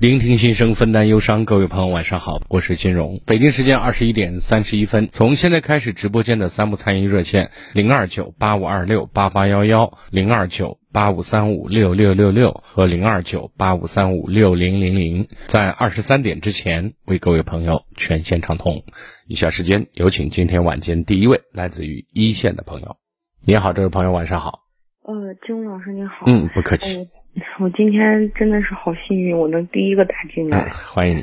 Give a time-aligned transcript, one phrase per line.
[0.00, 1.44] 聆听心声，分担忧伤。
[1.44, 3.20] 各位朋友，晚上好，我是金荣。
[3.26, 18.84] 北京时间二十一点三十一分，从现在开始，直播间的三部参与热线零二九八五二六八八幺幺、零二九八五三五六六六六和零二九八五三五六零零零，在二十三点之前为各位朋友全线畅通。
[19.26, 22.98] 以下时间有请今天晚间第一位来自于一线的朋友。
[23.44, 24.60] 你好，这位朋友，晚上好。
[25.02, 26.22] 呃，金荣老师您好。
[26.26, 26.86] 嗯，不客气。
[26.94, 27.17] 呃
[27.60, 30.58] 我今天真的是好幸运，我能第一个打进来。
[30.58, 31.22] 嗯，欢迎你。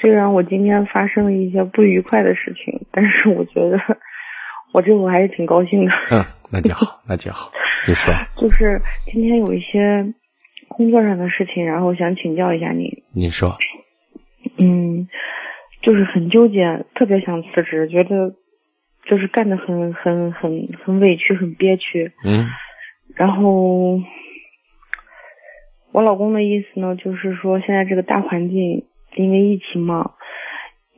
[0.00, 3.78] 虽然我今天发生了一些不愉快的事情，但是我觉得
[4.72, 5.92] 我这我还是挺高兴的。
[6.10, 7.50] 嗯，那就好， 那就好。
[7.86, 8.14] 你说。
[8.36, 10.12] 就是今天有一些
[10.68, 13.02] 工作上的事情，然后想请教一下你。
[13.12, 13.56] 你说。
[14.56, 15.08] 嗯，
[15.82, 18.34] 就是很纠结，特别想辞职，觉得
[19.06, 22.12] 就是干的很很很很委屈，很憋屈。
[22.24, 22.46] 嗯。
[23.16, 24.00] 然后。
[25.90, 28.84] 我老公的意思呢，就是说现在这个大环境，
[29.16, 30.12] 因为疫情嘛，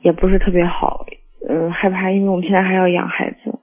[0.03, 1.07] 也不是特别好，
[1.49, 3.61] 嗯，害怕，因为我们现在还要养孩子，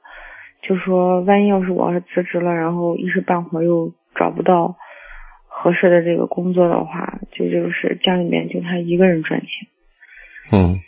[0.62, 4.78] 就说万一要是我要是辞职了，然后一时半会儿又找不到
[5.48, 9.50] 合适的这个工作的话，就就是家里面就他一个人赚钱。
[10.54, 10.80] 嗯。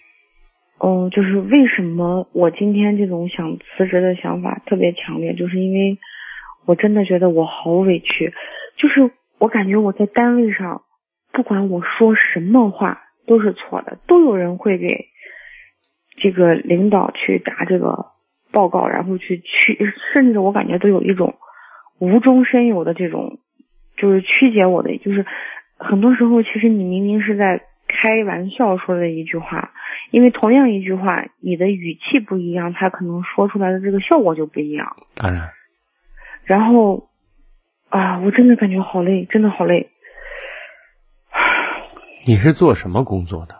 [0.82, 5.98] 嗯，就是为什么我今天这种想辞职的想法特别强烈，就是因为
[6.66, 8.34] 我真的觉得我好委屈，
[8.78, 9.12] 就是。
[9.40, 10.84] 我感觉我在单位上，
[11.32, 15.08] 不管我说什么话都是错的，都有人会给
[16.18, 18.08] 这个领导去打这个
[18.52, 21.36] 报告，然后去去，甚至我感觉都有一种
[22.00, 23.40] 无中生有的这种，
[23.96, 25.26] 就是曲解我的，就是
[25.78, 29.72] 很多时候其实你明明是在开玩笑说的一句话，
[30.12, 34.98] 因为同样一句话，你的语气不一样，他可能说出来的这个效果就不一样。
[35.16, 35.50] 当然，
[36.44, 37.09] 然后。
[37.90, 39.90] 啊，我真的感觉好累，真的好累。
[42.26, 43.56] 你是做什么工作的？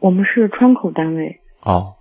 [0.00, 1.40] 我们是窗口单位。
[1.62, 1.96] 哦，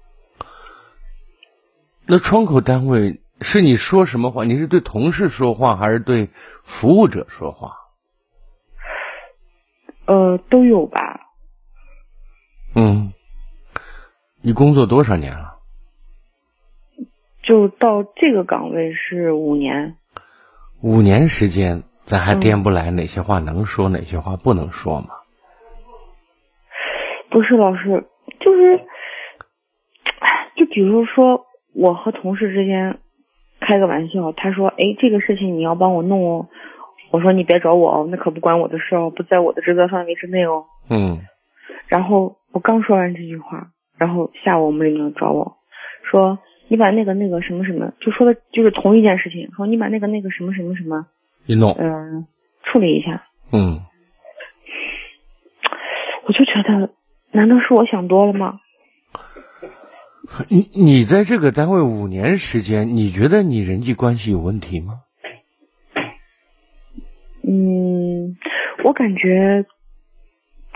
[2.06, 4.44] 那窗口单位是你说什么话？
[4.44, 6.30] 你是对同事说话，还是对
[6.64, 7.78] 服务者说话？
[10.06, 11.22] 呃，都有吧。
[12.76, 13.14] 嗯，
[14.42, 15.60] 你工作多少年了？
[17.42, 19.96] 就到这个岗位是五年。
[20.84, 25.08] 五年时间，咱还掂不来哪些话能说，哪些话不能说吗？
[27.32, 28.06] 不是老师，
[28.42, 28.80] 就是，
[30.58, 33.00] 就比如说我和同事之间
[33.62, 36.50] 开个玩笑，他说：“哎，这个事情你要帮我弄哦。”
[37.12, 41.22] 我说：“你别找我哦，那可不关我的事哦，不在我的职责范围之内哦。”嗯。
[41.88, 43.68] 然后我刚说完这句话，
[43.98, 45.56] 然后下午我们领导找我
[46.12, 46.40] 说。
[46.68, 49.52] 你把那个那个什么什么，就说的就是同一件事情。
[49.56, 51.06] 说你把那个那个什么什么什么，
[51.46, 52.26] 一弄，嗯，
[52.64, 53.28] 处理一下。
[53.52, 53.82] 嗯，
[56.26, 56.94] 我就觉得，
[57.32, 58.60] 难道是我想多了吗？
[60.50, 65.02] 你你在这个单位五年时间，你觉得你人际关系有问题吗？
[67.46, 68.38] 嗯，
[68.86, 69.66] 我感觉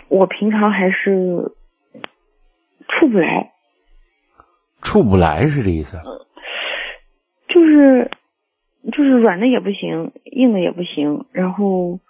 [0.08, 1.54] 我平常还是
[2.86, 3.52] 处不来。
[4.80, 6.00] 处不来是这意思，
[7.48, 8.10] 就是
[8.92, 12.00] 就是软的也不行，硬的也不行，然后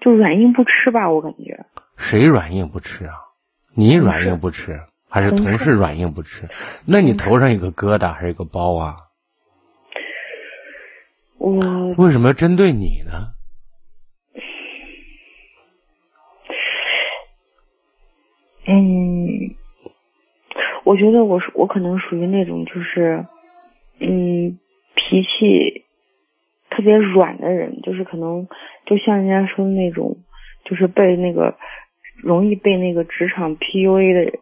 [0.00, 1.64] 就软硬不吃吧，我感觉。
[1.96, 3.14] 谁软硬不吃啊？
[3.74, 6.48] 你软硬不吃，还是同事软硬不吃？
[6.86, 8.96] 那你头上有个疙瘩还是个包啊？
[11.38, 13.32] 我为什么要针对你呢？
[18.66, 19.56] 嗯。
[20.84, 23.26] 我觉得我是我可能属于那种就是，
[24.00, 24.58] 嗯，
[24.94, 25.84] 脾气
[26.70, 28.48] 特别软的人，就是可能
[28.86, 30.16] 就像人家说的那种，
[30.64, 31.56] 就是被那个
[32.22, 34.40] 容易被那个职场 PUA 的人。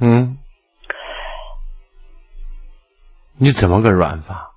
[0.00, 0.38] 嗯。
[3.38, 4.52] 你怎么个软法？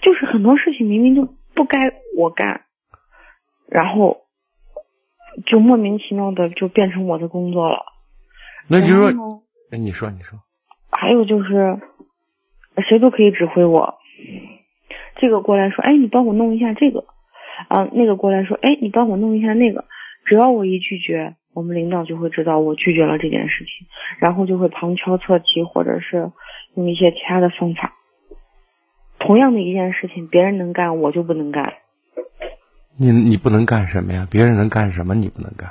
[0.00, 1.78] 就是很多事情明明就不该
[2.16, 2.62] 我干，
[3.68, 4.22] 然后
[5.44, 7.84] 就莫名其妙的就变成我的工作了。
[8.68, 10.38] 那就是说，哎，你说，你说，
[10.90, 11.78] 还有就是，
[12.88, 13.94] 谁都可以指挥我。
[15.16, 17.04] 这个过来说，哎，你帮我弄一下这个，
[17.68, 19.84] 啊，那个过来说，哎，你帮我弄一下那个。
[20.24, 23.86] 只要我一拒绝，我们领导就会知道我拒绝了这件事情，
[24.18, 26.32] 然后就会旁敲侧击，或者是
[26.74, 27.92] 用一些其他的方法。
[29.20, 31.74] 同样的一件事情，别人能干，我就不能干。
[32.98, 34.26] 你你不能干什么呀？
[34.30, 35.70] 别人能干什么，你不能干？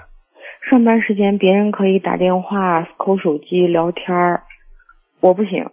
[0.69, 4.43] 上班时间，别人可以打电话、抠手机、聊天儿，
[5.19, 5.69] 我不行。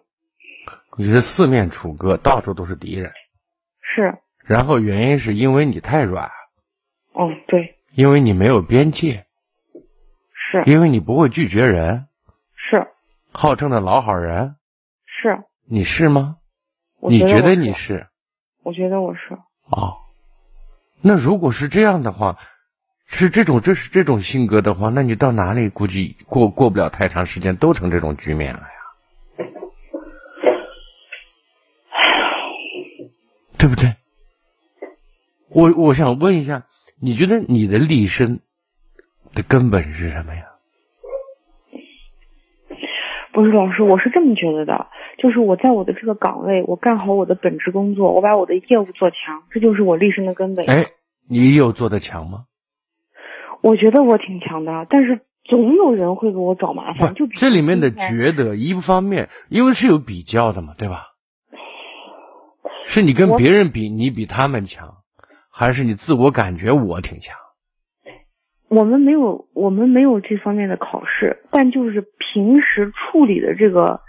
[0.99, 3.11] 你是四面楚歌，到处都是敌人。
[3.81, 6.31] 是，然后原因是因为你太软，
[7.15, 9.25] 哦，对，因为你没有边界，
[10.35, 10.63] 是。
[10.67, 12.07] 因为你不会拒绝人，
[12.55, 12.87] 是。
[13.33, 14.57] 号称的老好人，
[15.07, 16.37] 是，你是吗？
[17.01, 18.09] 我你觉得你是？
[18.63, 19.39] 我觉得我是。
[19.71, 19.97] 哦，
[21.01, 22.37] 那如果是这样的话，
[23.07, 28.67] 是这种这是这种性格的话，那你到哪里估计过过不了太长时间都成这种局面了呀，
[33.59, 33.95] 对不对？
[35.51, 36.65] 我我想问一下，
[37.01, 38.41] 你觉得你的立身
[39.35, 40.47] 的根本是什么呀？
[43.35, 44.89] 不是老师，我是这么觉得的，
[45.19, 50.65] 就是我在我的这个岗位，我干好我的本职工作，我把我的业务做强，这就是我立身的根本。
[50.67, 50.87] 哎，
[51.29, 52.45] 你有做的强吗？
[53.63, 57.15] 我觉得我挺强的，但是总有人会给我找麻烦。
[57.15, 61.07] 就这里面的觉得，一方面因为是有比较的嘛，对吧？
[62.87, 64.97] 是你跟别人比，你比他们强，
[65.51, 67.37] 还是你自我感觉我挺强？
[68.69, 74.01] 我们没有我们没有这方面的考试，但就是平时处理的这个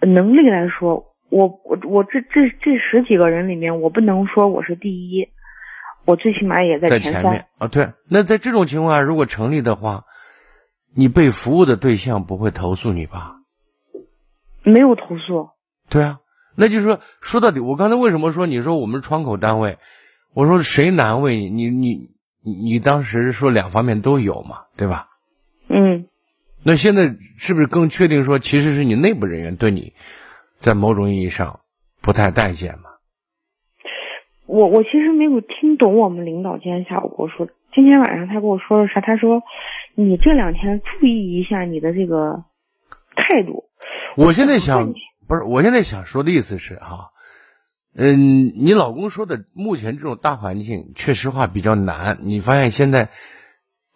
[0.00, 5.28] 能力来说，我我我这这这十几个人里面，我不能说我是第一，
[6.04, 7.92] 我最起码也在在前面啊，对。
[8.08, 10.04] 那在这种情况下，如果成立的话，
[10.94, 13.36] 你被服务的对象不会投诉你吧？
[14.62, 15.50] 没有投诉。
[15.88, 16.18] 对啊，
[16.56, 19.78] 那就是说，说到底，我刚才为什么说你说我们窗口单位？
[20.34, 21.68] 我说谁难为你？
[21.68, 22.10] 你你
[22.42, 25.08] 你你当时说两方面都有嘛，对吧？
[25.68, 26.06] 嗯，
[26.62, 29.94] 那现在是不是更确定说，其实是你内部人员对你
[30.58, 31.60] 在某种意义上
[32.02, 32.90] 不太待见嘛？
[34.46, 39.00] 我我其实没有听懂我们领导今天下午跟我说，今天晚上他跟我说了啥？
[39.00, 39.42] 他说
[39.94, 42.44] 你这两天注意一下你的这个
[43.16, 43.64] 态度。
[44.16, 44.92] 我现在想
[45.26, 47.10] 不是，我现在想说的意思是哈、
[47.96, 52.18] 嗯，你老公说的目前这种大环境，确实话比较难。
[52.22, 53.08] 你发现现在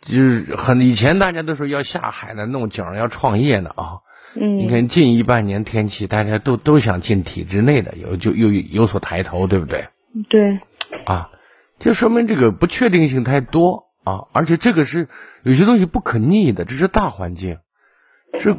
[0.00, 4.00] 就是很以前大家都说要下海了弄景儿要创业呢啊，
[4.34, 9.84] 嗯，你看近一半年天气，大家都都想进体制内的，有就又有所抬头，对不对？
[10.28, 10.60] 对，
[11.04, 11.30] 啊，
[11.78, 15.08] 就说明这个不确定性太多啊，而且这个是
[15.42, 17.58] 有些东西不可逆的，这是大环境，
[18.38, 18.56] 是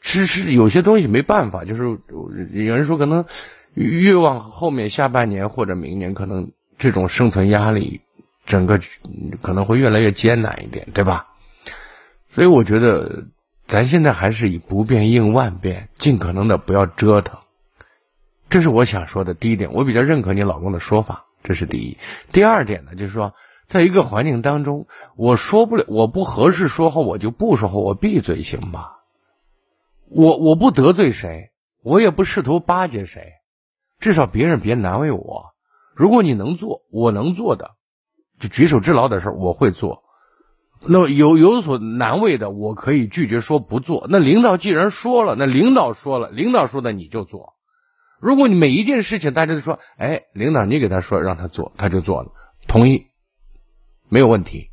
[0.00, 1.98] 是是有些东西没办法，就是
[2.52, 3.24] 有人说可能
[3.74, 8.00] 越往后面下半年或者明年，可能这种生存压力
[8.44, 8.80] 整个
[9.42, 11.28] 可能会越来越艰难一点，对吧？
[12.28, 13.26] 所以我觉得
[13.66, 17.40] 咱现在还是以不变应万变，尽可能的不要折腾。
[18.48, 21.98] 这是我想说的第一点，我比较认可你老公的说法，这是第一。
[22.32, 23.34] 第二点呢，就是说，
[23.66, 24.86] 在一个环境当中，
[25.16, 28.98] 我说不了，我不合适说话，我就不说话，我闭嘴行吧？
[30.08, 31.50] 我我不得罪谁，
[31.82, 33.32] 我也不试图巴结谁，
[33.98, 35.46] 至少别人别难为我。
[35.96, 37.72] 如果你能做，我能做的，
[38.38, 40.04] 就举手之劳的事我会做。
[40.86, 44.06] 那么有有所难为的，我可以拒绝说不做。
[44.08, 47.55] 那领导既然说了，那领导说了，领导说的你就做。
[48.20, 52.32] 如果你每一件事情大家都说，哎，领导你给他说让他做，他就做了，
[52.66, 53.06] 同意，
[54.08, 54.70] 没有问题。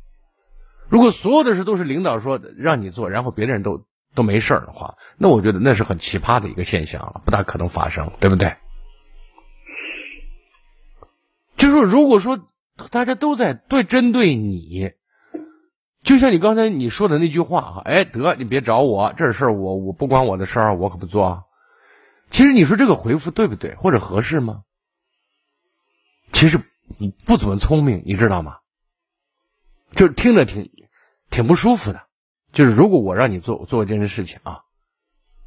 [0.88, 3.84] 如果所有的事都是领导说让你做，然后别人都
[4.14, 8.56] 都没事的话，那我觉得那是很奇葩的一个现象了，不大可能发生，对不对？
[11.56, 12.38] 就是如果说
[12.90, 14.90] 大家都在对针对你，
[16.02, 21.42] 就像你刚才你说的那句话哈，哎，得你别找我，这事儿我我不关我的事儿，我可不做啊。
[22.34, 24.64] 其实你说这个回复对不对，或者合适吗？
[26.32, 26.60] 其实
[26.98, 28.56] 你不怎么聪明，你知道吗？
[29.92, 30.72] 就是听着挺
[31.30, 32.08] 挺不舒服的。
[32.52, 34.62] 就是如果我让你做做一件事情啊，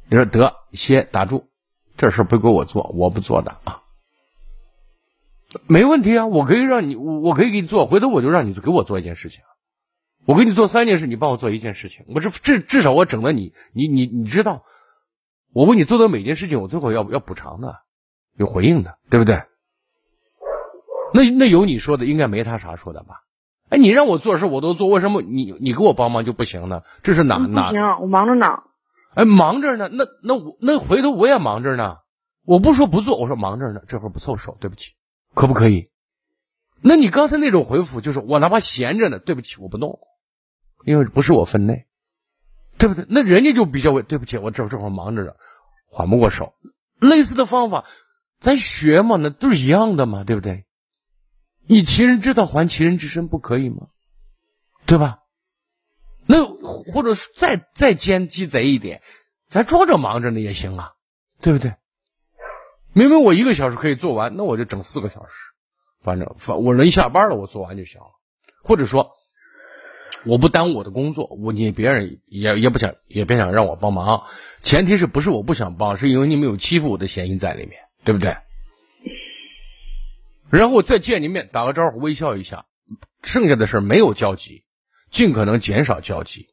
[0.08, 1.50] 你说得歇打住，
[1.98, 3.82] 这事不归我做，我不做的啊，
[5.66, 9.42] 没问题啊，我可以让你，我可以给你做，回头我就让你给我做一件事情，
[10.24, 14.64] 我给你做三件事，你帮我做一件事情，我这至至少我整的你，你你你知道。
[15.58, 17.80] 我为你做的每件事情，我最后要要补偿的，
[18.36, 19.42] 有回应的，对不对？
[21.12, 23.22] 那那有你说的，应该没他啥说的吧？
[23.68, 26.82] 哎，你让我做事我都做，为什么你你给我帮忙就不行呢？
[27.02, 27.70] 这是哪哪？
[27.70, 28.46] 不行，我忙着呢。
[29.16, 31.96] 哎，忙着呢，那那我那回头我也忙着呢。
[32.46, 34.92] 我不说不做，我说忙着呢，这会儿不凑手，对不起，
[35.34, 35.90] 可不可以？
[36.82, 39.98] 那你刚才那种回复就是我哪怕闲着呢，对不起，我不弄，
[40.84, 41.87] 因为不是我分内，
[42.78, 43.04] 对不对？
[43.08, 45.32] 那人家就比较为对不起，我这这会儿忙着呢，
[45.90, 46.54] 缓不过手。
[47.00, 47.84] 类似的方法，
[48.38, 50.64] 咱学嘛，那都是一样的嘛，对不对？
[51.66, 53.88] 以其人之道还其人之身，不可以吗？
[54.86, 55.18] 对吧？
[56.26, 59.02] 那或者再再奸鸡贼一点，
[59.48, 60.92] 咱装着忙着呢也行啊，
[61.40, 61.74] 对不对？
[62.92, 65.32] 明明我一个小时可以做完，那我就整四个小时，
[66.00, 68.08] 反正反我人下班了，我做完就行了。
[68.62, 69.12] 或者说，
[70.24, 74.24] 我不耽误我的工作，我你别人也也不想也别想让我帮忙，
[74.62, 78.36] 前提是不是我不想帮，是因为你们有欺负我的嫌疑在里面，对不对？
[80.50, 82.64] 然后我再见你面，打个招呼，微笑一下，
[83.22, 84.64] 剩下的事没有交集，
[85.10, 86.48] 尽可能减少交集。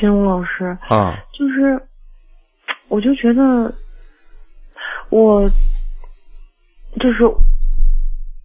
[0.00, 1.88] 金龙老师啊，就是，
[2.88, 3.74] 我就觉得。
[5.10, 5.48] 我
[6.98, 7.22] 就是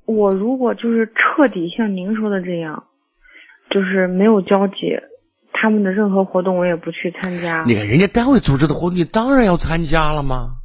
[0.05, 2.83] 我，如果就是彻底像您说的这样，
[3.69, 4.75] 就是没有交集，
[5.53, 7.63] 他们的任何活动我也不去参加。
[7.65, 10.55] 你看人家单位组织的活动，你当然要参加了吗？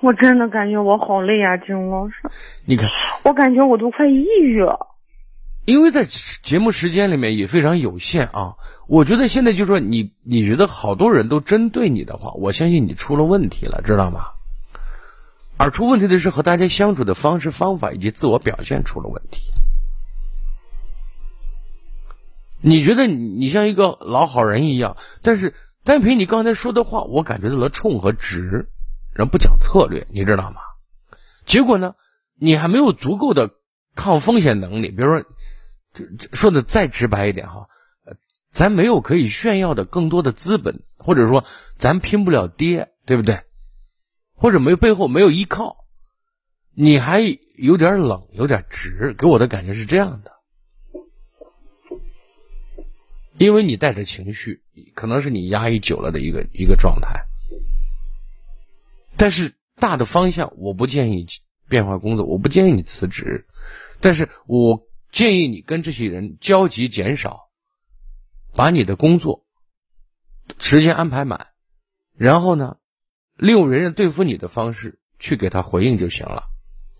[0.00, 2.14] 我真的感觉我好累啊，金荣老师。
[2.66, 2.88] 你看，
[3.24, 4.86] 我感觉我都快抑郁了。
[5.66, 8.54] 因为在节目时间里面也非常有限啊，
[8.88, 14.20] 我觉得现在就说你，你觉得好多人都针对你的话，我相信你出了问题了，知道吗？
[15.58, 19.40] 而出问题的是和大家相处的方式、方法以及自我表现出了问题。
[22.60, 28.68] 你觉得你像一个老好人一样，但是单凭你刚才说的话，我感觉到了冲和直，
[29.14, 30.60] 人不讲策略，你知道吗？
[31.46, 31.94] 结果呢，
[32.34, 33.50] 你还没有足够的
[33.94, 34.90] 抗风险能力。
[34.90, 35.24] 比如说，
[35.94, 37.68] 这说的再直白一点哈，
[38.50, 41.44] 咱没有可以炫耀的更多的资本，或者说
[41.76, 43.40] 咱拼不了爹，对不对？
[44.34, 45.84] 或者没背后没有依靠，
[46.74, 47.20] 你还
[47.56, 50.32] 有点冷，有点直，给我的感觉是这样的。
[53.38, 54.62] 因为你带着情绪，
[54.94, 57.24] 可能是你压抑久了的一个一个状态。
[59.16, 61.26] 但是大的方向，我不建议
[61.68, 63.46] 变化工作，我不建议你辞职，
[64.00, 67.48] 但是我建议你跟这些人交集减少，
[68.54, 69.44] 把你的工作
[70.58, 71.48] 时间安排满，
[72.16, 72.76] 然后呢？
[73.36, 76.48] 利用人家对付你的方式去给他回应就行了。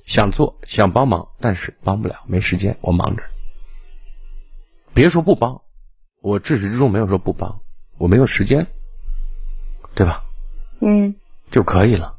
[0.07, 3.25] 想做想帮忙，但是帮不了，没时间，我忙着。
[4.95, 5.62] 别说不帮，
[6.28, 7.61] 我至始至终没有说不帮，
[7.97, 8.66] 我没有时间，
[9.94, 10.25] 对吧？
[10.78, 11.14] 嗯，
[11.50, 12.16] 就可以了。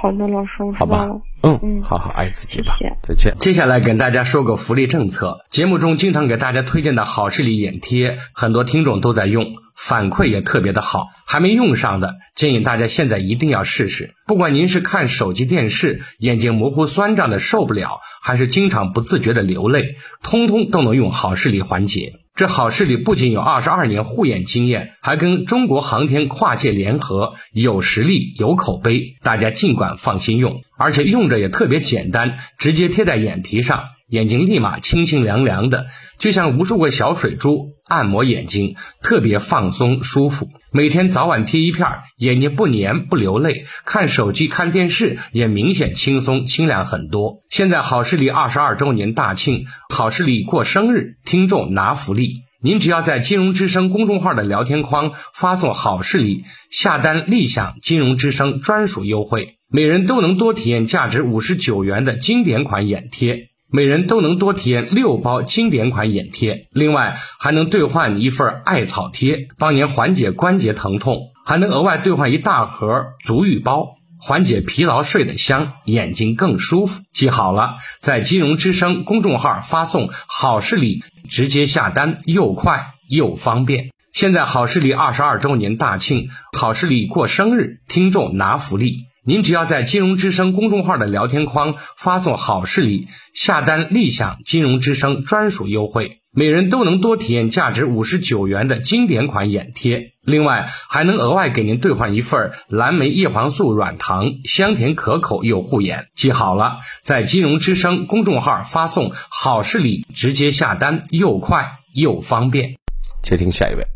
[0.00, 1.08] 好的，老师，我好吧。
[1.44, 2.76] 嗯嗯，好好爱自己吧。
[3.04, 3.36] 再见。
[3.38, 9.54] 接下来跟大家说个福利政策，节目中经常给大家推荐的好视力眼贴，很多听众都在用。
[9.76, 14.16] 反馈也特别的好，还没用上的，建议大家现在一定要试试。
[14.26, 22.14] 不管您是看手机电视，眼睛模糊酸胀的受不了，还是经常不自觉的流泪，通通都能用好视力缓解。
[22.34, 30.62] 这好视力不仅有二十二年护眼经验，还跟中国航天跨界联合，有实力有口碑，大家尽管放心用。
[30.78, 33.84] 而且用着也特别简单，直接贴在眼皮上。
[34.08, 35.86] 眼睛立马清清凉凉的，
[36.22, 40.46] 就像无数个小水珠按摩眼睛，特别放松舒服。
[40.70, 47.38] 每天早晚贴一片，眼睛不粘不流泪，看手机看电视也明显轻松清凉很多。
[47.50, 52.36] 现在好视力二十二周年大庆，好视力过生日，听众拿福利。
[52.62, 63.48] 您只要在金融之声公众号的聊天框发送“好视力”，下单立享金融之声专属优惠，每人都能多体验价值五十九元的经典款眼贴。
[63.74, 77.00] 每人都能多体验六包经典款眼贴，另外还能兑换一份艾草贴，帮您缓解关节疼痛；还能额外兑换一大盒足浴包，缓解疲劳睡得香，眼睛更舒服。
[77.14, 83.90] 记好了，在金融之声公众号发送“好视力”，直接下单又快又方便。
[84.12, 89.06] 现在好视力二十二周年大庆，好视力过生日，听众拿福利。
[89.24, 106.08] 您只要在金融之声公众号的聊天框发送“好视力”，下单立享金融之声专属优惠，每人都能多体验价值五十九元的经典款眼贴，另外还能额外给您兑换一份蓝莓叶黄素软糖，香甜可口又护眼。
[106.16, 112.74] 记好了，在金融之声公众号发送“好视力”，直接下单又快又方便。
[113.22, 113.86] 接听下一位，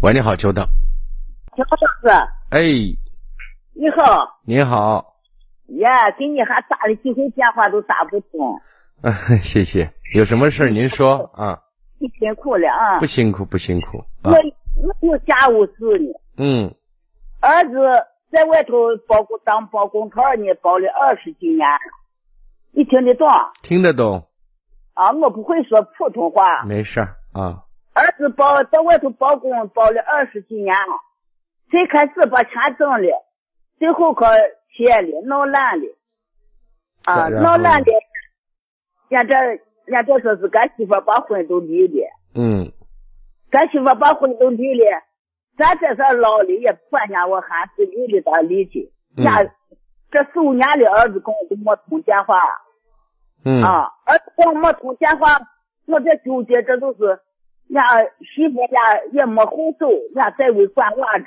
[0.00, 0.64] 喂，你好，久等。
[1.54, 2.28] 你好，老师。
[2.48, 3.07] 哎。
[3.80, 5.14] 你好，你好，
[5.68, 8.60] 呀，给你还打了几回电话都打不通。
[9.40, 9.92] 谢谢。
[10.12, 11.62] 有什么事您说啊？
[12.00, 12.98] 你辛苦了啊！
[12.98, 13.98] 不辛苦，不辛苦。
[14.24, 16.12] 我我有家务事呢。
[16.38, 16.74] 嗯。
[17.40, 17.78] 儿子
[18.32, 18.72] 在外头
[19.06, 21.64] 包工当包工头呢，包了二十几年。
[22.72, 23.28] 你听得懂？
[23.62, 24.26] 听得懂。
[24.94, 26.64] 啊，我不会说普通话。
[26.64, 26.98] 没事
[27.32, 27.62] 啊。
[27.94, 30.74] 儿子包在外头包工包了二十几年，
[31.70, 33.24] 最开始把钱挣了，
[33.78, 34.26] 最后可
[34.76, 35.96] 钱了，闹烂了。
[37.04, 37.86] 啊，闹烂了。
[39.08, 39.34] 人这
[39.86, 42.10] 人这说是跟媳妇把婚都离了。
[42.34, 42.72] 嗯。
[43.50, 45.02] 跟媳妇把婚都离了，
[45.56, 48.92] 咱这是老了也不管家，我还是离了他离去。
[49.16, 49.50] 家
[50.10, 52.42] 这四五年的，儿子跟我都没通电话。
[53.44, 53.62] 嗯。
[53.62, 55.38] 啊，儿子跟我没通电话，
[55.86, 57.20] 我在纠结，这都是
[57.72, 57.82] 家
[58.34, 61.24] 媳妇家也没后手，家在为管娃子。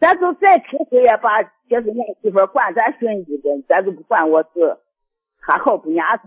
[0.00, 4.78] 咱就再出去也把就是俺媳妇管咱孙子的，咱就不管我事，
[5.40, 6.22] 还好不撵他。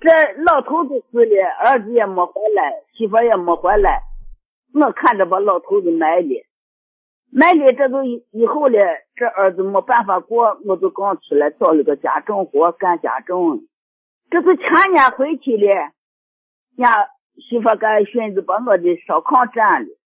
[0.00, 0.10] 这
[0.42, 4.02] 老头子死了，儿子也没回来，媳妇也没回来，
[4.74, 6.46] 我看着把老头子埋了，
[7.32, 8.78] 埋了这都以后了，
[9.16, 13.66] 这儿子没办法过，我就刚出来找了个家政活干家政，
[14.30, 15.92] 这是前年回去了，
[16.76, 17.08] 伢
[17.48, 19.97] 媳妇跟孙子把我的烧炕占了，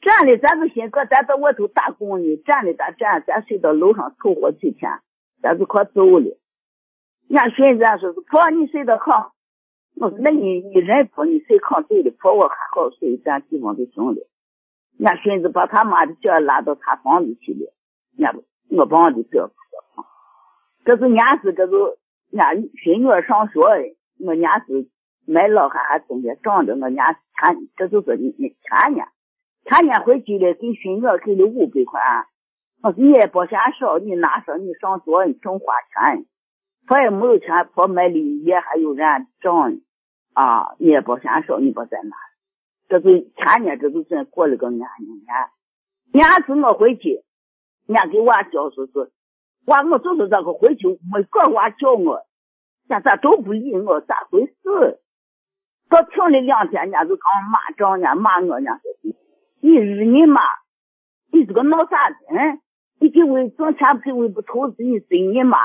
[0.00, 4.90] 占了咱就寻个咱在外头打工呢，占了咱站，咱睡到楼上凑合几天，
[5.42, 6.38] 咱就快走了。
[7.28, 9.30] 俺孙子说是婆你睡得炕，
[9.96, 14.26] 我说那你你人婆你睡炕对的，婆我还好睡，咱地方就行了。
[15.04, 17.72] 俺孙子把他妈的脚拉到他房子去了，
[18.16, 18.34] 伢
[18.70, 19.54] 我帮的表婆
[20.02, 20.06] 啊，
[20.84, 21.72] 这是伢是这是
[22.30, 23.60] 伢孙女儿上学，
[24.18, 24.88] 我伢是
[25.26, 29.06] 买老汉还东西长着，我伢前这就是你你前年
[29.64, 32.00] 前年回去了，给孙女给了五百块，
[32.82, 36.26] 我说你也不嫌少，你拿上你上学你挣花钱。
[36.86, 39.80] 婆也没有钱，婆买礼也还有人挣，
[40.34, 42.16] 啊，你也不嫌少，你不在拿。
[42.88, 45.48] 这是前年，这就算过了个年年
[46.12, 47.22] 年是我回去，
[47.86, 49.12] 人家给娃教说是，
[49.66, 52.26] 娃我就是这个回去，没个娃叫我，
[52.88, 55.00] 现咋都不理我，咋回事？
[55.88, 58.90] 到停了两天，人家就刚骂丈人骂我，人家说
[59.60, 60.40] 你日你妈，
[61.32, 62.16] 你这个闹啥子？
[62.30, 62.60] 嗯，
[62.98, 65.58] 你给我挣钱，给我不投资，你日你妈。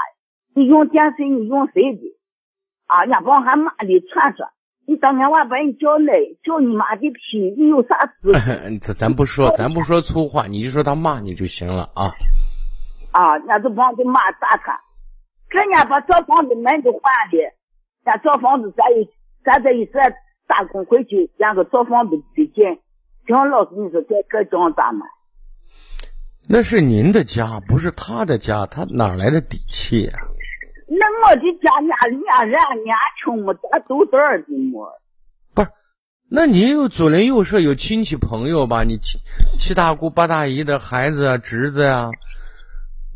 [0.53, 1.27] 你用电谁？
[1.29, 2.17] 你用谁的？
[2.87, 4.47] 啊，人家帮还骂的传说，
[4.85, 8.39] 你当年娃把你叫来，叫你妈的屁，你有啥资格？
[8.79, 12.11] 咱咱不说，咱不说粗话，你就说他骂你就行了啊。
[13.11, 14.81] 啊，人家就帮着骂打他，
[15.49, 17.37] 人家把找房子门都换的，
[18.03, 19.07] 家找房子咱有，
[19.43, 19.93] 咱这一次
[20.47, 22.79] 打工回去，两个找房子的钱，
[23.27, 25.05] 姜老师你说这这这咋买？
[26.47, 30.13] 那是您的家，不是他的家，他哪来的底气呀？
[30.87, 33.53] 那我的家家里家人年轻么？
[33.55, 34.91] 咱都这儿的么？
[35.55, 35.69] 不是，
[36.29, 38.83] 那你有左邻右舍，有亲戚朋友吧？
[38.83, 39.17] 你七
[39.57, 42.11] 七大姑八大姨的孩子啊、侄子啊、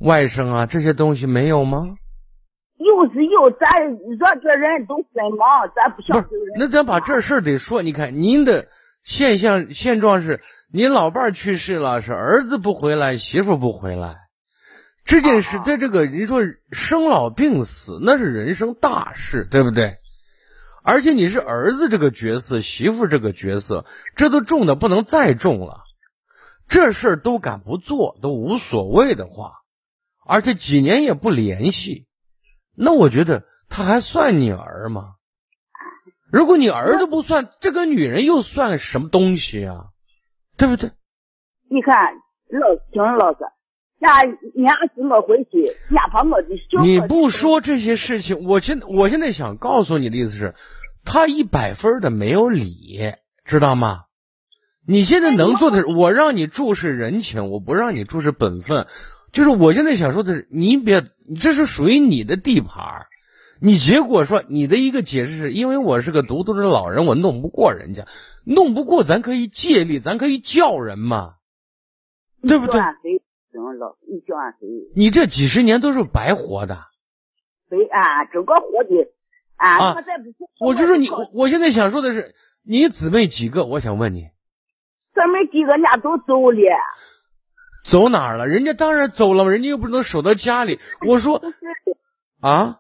[0.02, 1.96] 外甥啊，这些东西没有吗？
[2.78, 3.70] 有是有，咱
[4.18, 6.24] 说这人都分忙，咱不想。
[6.24, 7.84] 不是，那咱把这事儿得说。
[7.84, 8.70] 你看，您的
[9.10, 10.40] 现象现状是，
[10.72, 14.18] 你老伴儿去世了，是儿子不回来，媳妇不回来。
[15.04, 16.42] 这件事，在这个你说
[16.72, 19.96] 生老病死，那是人生大事，对不对？
[20.84, 23.84] 而且你是儿子这个角色，媳妇这个角色，
[24.16, 25.82] 这都重的不能再重了。
[26.68, 29.54] 这事儿都敢不做，都无所谓的话，
[30.24, 32.06] 而且几年也不联系，
[32.76, 35.16] 那我觉得他还算你儿吗？
[36.32, 39.88] 如果你儿子不算，这个女人又算什么东西啊？
[40.58, 40.92] 对不对？
[41.70, 41.96] 你看
[42.50, 43.40] 老听老师。
[44.02, 46.82] 那，伢子没回去，伢把我的小。
[46.82, 50.54] 你不说这些事情，我现我现在想告诉你的意思是，
[51.04, 53.14] 他一百分的没有理，
[53.44, 54.04] 知道吗？
[54.88, 58.88] 你现在能做的是，我让你注视人情，我不让你注视本分。
[59.34, 61.04] 就是我现在想说的是，你别，
[61.40, 63.06] 这是属于你的地盘
[63.62, 68.06] 你结果说你的一个解释是因为我是个独独的老人，我弄不过人家，
[68.46, 71.36] 弄不过咱可以借力，咱可以叫人嘛，
[72.42, 72.80] 对不对？
[73.52, 74.68] 行了，你叫俺谁？
[74.96, 76.78] 你这几十年都是白活的。
[77.70, 79.12] 对啊，整个活的
[79.56, 80.24] 啊，我再不
[80.60, 83.66] 我就说你，我现在想说的是，你姊妹几个？
[83.66, 84.30] 我想问你，
[85.14, 85.74] 姊妹几个？
[85.74, 86.60] 人家都走了。
[87.84, 88.48] 走哪儿了？
[88.48, 90.80] 人家当然走了，人家又不能守到家里。
[91.06, 91.42] 我说
[92.40, 92.80] 啊，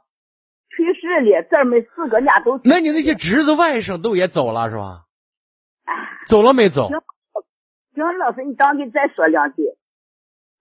[0.79, 2.59] 去世了，姊妹四个，人家都。
[2.63, 5.03] 那你那些侄子外甥都也走了是吧？
[6.27, 6.87] 走了没走？
[6.87, 6.97] 行，
[8.17, 9.63] 老师，你当给再说两句。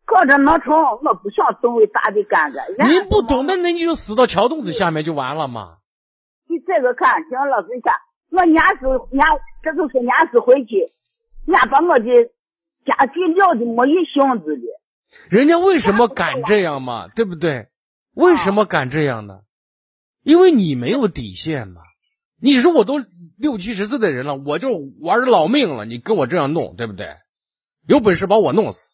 [0.05, 2.61] 靠着能成，我不想懂为大的干个。
[2.85, 5.77] 您不懂，那那你就死到桥洞子下面就完了嘛。
[6.49, 7.95] 你这个看，行老师，你看，
[8.31, 9.27] 我年时年，
[9.63, 10.89] 这就是年时回去，
[11.47, 12.05] 人家把我的
[12.87, 14.67] 家具撂的没一星子的。
[15.31, 17.09] 人家为什么敢这样嘛？
[17.15, 17.69] 对不对？
[18.15, 19.41] 为什么敢这样呢？
[20.23, 21.83] 因为你没有底线嘛。
[22.41, 23.05] 你说我都
[23.37, 27.17] 六七十岁的人了，我就玩老命了，你跟我这样弄，对不对？
[27.87, 28.87] 有本事把我弄死，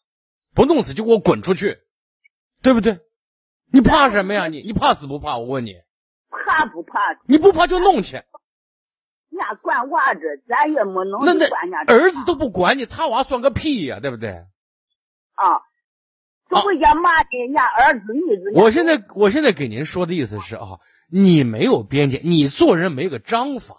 [0.53, 1.77] 不弄死就给我滚出去，
[2.61, 2.99] 对不对？
[3.71, 4.47] 你怕什么呀？
[4.47, 5.37] 你你怕死不怕？
[5.37, 5.75] 我问你，
[6.29, 6.99] 怕不怕？
[7.27, 8.15] 你不怕就弄去。
[8.15, 8.25] 人
[9.39, 11.93] 家管娃子，咱也没能那那。
[11.93, 14.29] 儿子都不管你，他娃算个屁呀，对不对？
[15.33, 15.59] 啊，
[16.49, 18.51] 就回家骂的人家儿子女子。
[18.55, 20.79] 我现在我现在给您说的意思是啊，
[21.09, 23.77] 你没有边界，你做人没个章法，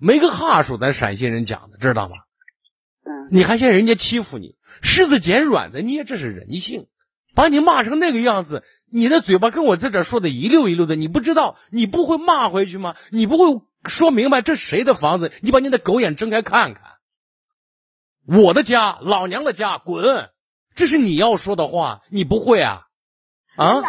[0.00, 2.16] 没个哈数，咱陕西人讲的，知道吗？
[3.04, 6.86] 嗯，你还嫌人家欺负你，柿子捡软的捏，这是人性。
[7.34, 12.96] 把你骂成那个样子，你的嘴巴跟我在这说的一溜一溜的，你不知道，你不会骂回去吗？
[13.10, 15.30] 你不会说明白这是谁的房子？
[15.42, 16.82] 你把你的狗眼睁开看看，
[18.26, 20.30] 我的家，老娘的家，滚！
[20.74, 22.86] 这是你要说的话，你不会啊？
[23.56, 23.82] 啊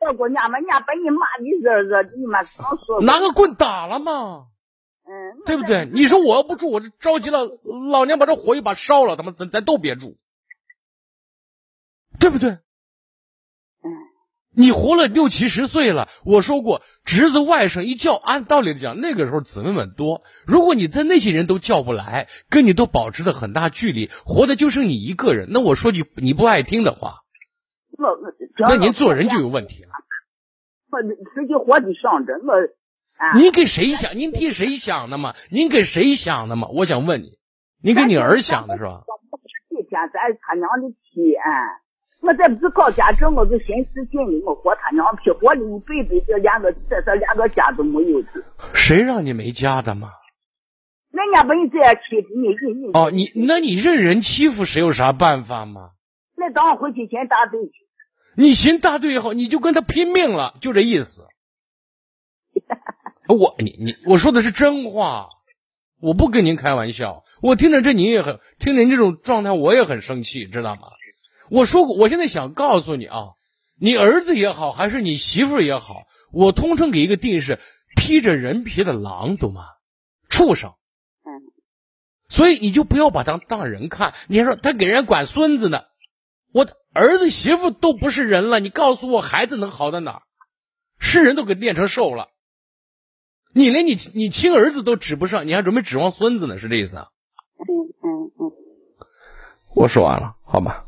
[0.00, 0.10] 人？
[0.10, 3.00] 家们能说过，人家们人家把你骂的热热的，你妈刚说。
[3.02, 4.46] 拿个棍打了嘛？
[5.04, 5.88] 嗯，对不对？
[5.92, 7.48] 你说我要不住，我这着急了，
[7.90, 10.18] 老娘把这火一把烧了，他妈咱咱都别住，
[12.20, 12.50] 对不对？
[12.50, 13.88] 嗯，
[14.54, 20.22] 你活了六七十岁了，我说过，侄子外甥一叫，按道理讲，那个时候姊妹们多。
[20.46, 27.20] 如果你在那些人都叫不来，跟你都保持着很大距离，活的就剩你一个人，那我说句你不爱听的话，
[27.98, 29.90] 我我那您做人就有问题了。
[30.90, 32.54] 我自己活的上着，我
[33.18, 34.16] 啊，您给谁想？
[34.16, 35.34] 您替谁想的嘛？
[35.50, 36.68] 您给谁想的嘛？
[36.68, 37.38] 我想问你，
[37.82, 39.02] 您给你儿想的是吧？
[39.70, 41.42] 一天咱他娘的天，
[42.22, 48.28] 我这不是搞家政，我就寻思尽力，我活他娘屁，活了一辈子，这连个这这连个家都没有的。
[48.74, 50.10] 谁让你没家的嘛？
[51.10, 55.90] 人家把你这样欺负你，你你哦，你那你任人欺负，谁有啥办法吗？
[56.36, 57.87] 那等我回去先打对去。
[58.38, 61.26] 你寻大队也好，你就跟他拼命了，就这意思。
[63.28, 65.26] 我你你我说的是真话，
[66.00, 67.24] 我不跟您开玩笑。
[67.42, 70.82] 我听着这您也很听着您这种状态，我也很生气，知道吗？
[71.50, 73.30] 我说过，我现在想告诉你啊，
[73.76, 77.58] 你儿子也好，还是你媳妇也好，我通称给一个定义是
[77.96, 79.64] 披着人皮的狼，懂吗？
[80.28, 80.74] 畜生。
[81.24, 81.42] 嗯，
[82.28, 84.14] 所以你就不要把他当人看。
[84.28, 85.82] 你还说他给人管孙子呢，
[86.52, 90.22] 我的儿子媳妇都不是人了，你告诉我孩子能好到哪儿？
[90.98, 92.28] 是人都给练成兽了，
[93.54, 96.58] 你连你你亲儿子都指不上，你还准备指望孙子呢？
[96.58, 97.06] 是这意思啊？
[97.58, 97.66] 嗯
[98.02, 98.52] 嗯嗯，
[99.76, 100.84] 我说完了，好吧。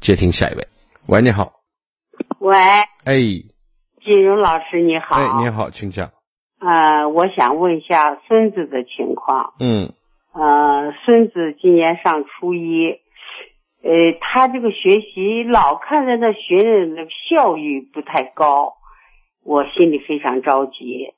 [0.00, 0.68] 接听下一位，
[1.06, 1.52] 喂，你好，
[2.38, 2.56] 喂，
[3.04, 3.18] 哎，
[4.04, 5.16] 金荣老师你好。
[5.16, 6.10] 哎，你好，请讲。
[6.58, 9.54] 呃，我想问一下孙子的情况。
[9.60, 9.92] 嗯
[10.32, 13.01] 呃，孙子今年上初一，
[13.82, 13.90] 呃，
[14.20, 18.74] 他这个学习老看着那学的那个效率不太高，
[19.44, 21.14] 我心里非常着急。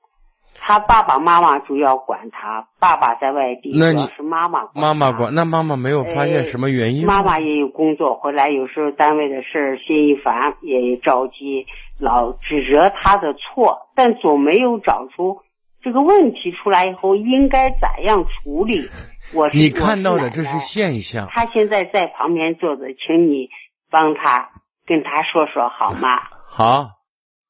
[0.56, 7.16] 他爸爸妈妈主要管他，爸爸在外地，那你是妈妈管妈妈管，那妈妈没有发现什么原因吗？
[7.16, 11.66] 妈妈也有工作，回来有时候单位的事儿心一烦，也着急，
[12.00, 15.40] 老指责他的错，但总没有找出
[15.82, 18.88] 这个问题出来以后应该咋样处理。
[19.32, 21.28] 我是你看到的这是现象。
[21.30, 23.48] 他现在在旁边坐着，请你
[23.90, 24.50] 帮他
[24.86, 26.20] 跟他说说好吗？
[26.46, 26.90] 好，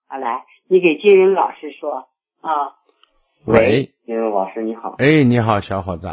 [0.06, 2.08] 好来，你给金云老师说
[2.40, 2.76] 啊。
[3.46, 6.08] 喂，金云老师你好，哎，你好，小伙子。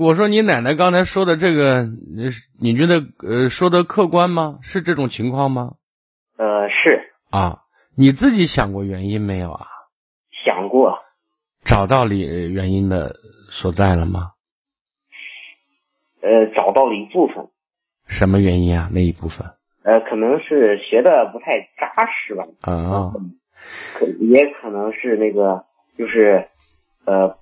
[0.00, 4.58] 我说你奶奶刚才说的这个，呃你觉得呃说的客观吗？
[4.62, 5.74] 是这种情况吗？
[6.36, 7.58] 呃，是啊，
[7.96, 9.66] 你自己想过原因没有啊？
[10.44, 10.98] 想过，
[11.64, 12.18] 找到理
[12.50, 13.14] 原因的
[13.50, 14.30] 所在了吗？
[16.24, 17.48] 呃，找到了一部分，
[18.06, 18.88] 什么原因啊？
[18.90, 19.46] 那一部分
[19.82, 23.12] 呃，可能是学的不太扎实吧，啊，
[23.98, 25.64] 可也可能是那个
[25.98, 26.48] 就是，
[27.04, 27.36] 呃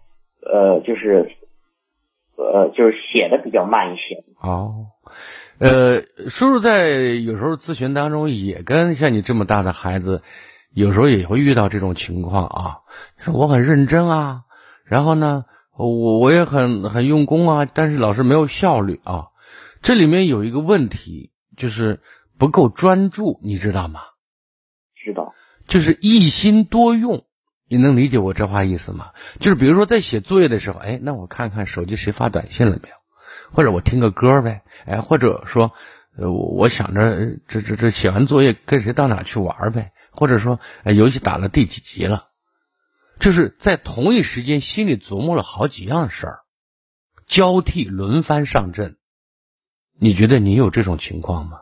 [0.45, 1.31] 呃，就是，
[2.37, 4.25] 呃，就是写的比较慢一些。
[4.41, 4.87] 哦，
[5.61, 10.23] 呃，叔叔在有时候咨询当中也跟像你这么大的孩子，
[10.75, 12.79] 有时候也会遇到这种情况啊。
[13.19, 14.41] 说我很认真啊，
[14.85, 15.45] 然后呢，
[15.89, 19.27] 我我也很很用功啊，但是老是没有效率啊。
[19.83, 22.01] 这里面有一个问题，就是
[22.39, 24.01] 不够专注，你知道吗？
[24.95, 25.35] 知道，
[25.67, 27.25] 就是一心多用。
[27.69, 29.13] 你能理解我这话意思吗？
[29.41, 32.95] 就是比如说在写作业的时候，哎，那我看看手机谁发短信了没有，
[33.51, 35.73] 或者我听个歌呗，哎，或者说，
[36.19, 42.27] 呃，我我想着这这这写完作业跟谁到哪去玩呗，或者说游戏打了第几集了，
[43.23, 46.41] 就是在同一时间心里琢磨了好几样事儿，
[47.25, 48.99] 交替轮番上阵。
[49.97, 51.61] 你觉得你有这种情况吗？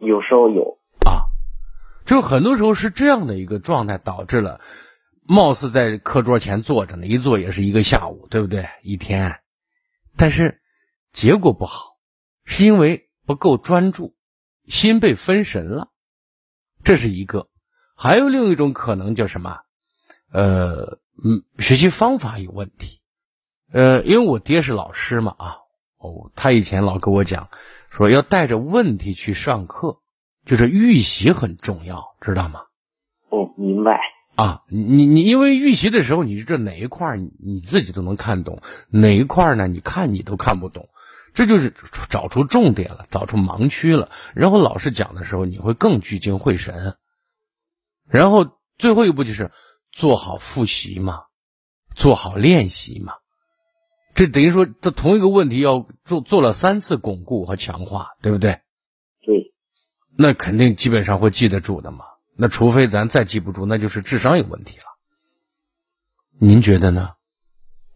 [0.00, 1.30] 有时候有啊，
[2.06, 4.60] 就很多时候是这样的一个状态，导致了
[5.28, 8.68] 貌似在课桌前坐着呢，一坐也是一个下午，对不对？
[8.82, 9.38] 一天，
[10.16, 10.60] 但是
[11.12, 11.96] 结果不好，
[12.44, 13.04] 是因为。
[13.26, 14.14] 不够专注，
[14.68, 15.88] 心被分神了，
[16.84, 17.48] 这是一个。
[17.96, 19.62] 还有另一种可能叫什么？
[20.36, 23.00] 呃，嗯，学习方法有问题。
[23.72, 25.56] 呃，因为我爹是老师嘛，啊，
[25.96, 27.48] 哦，他以前老跟我讲，
[27.88, 30.00] 说要带着问题去上课，
[30.44, 32.60] 就是预习很重要，知道吗？
[33.30, 33.98] 哦，明白。
[34.34, 39.66] 啊，你你因为预习的时候，你这哪一块你自己都能看懂，哪一块呢？
[39.68, 40.90] 你看你都看不懂。
[41.32, 41.72] 这就是
[42.10, 44.10] 找出重点了，找出盲区了。
[44.34, 46.96] 然后老师讲的时候，你会更聚精会神。
[48.06, 49.50] 然后最后一步就是
[49.96, 51.22] 做好复习嘛，
[51.94, 53.14] 做好练习嘛。
[54.14, 58.60] 这等于说，这同一个问题要做做了三次巩固和强化，对不对？
[59.22, 59.54] 对。
[60.18, 62.04] 那肯定基本上会记得住的嘛。
[62.36, 64.84] 那除非咱再记不住，那就是智商有问题了。
[66.38, 67.12] 您觉得呢？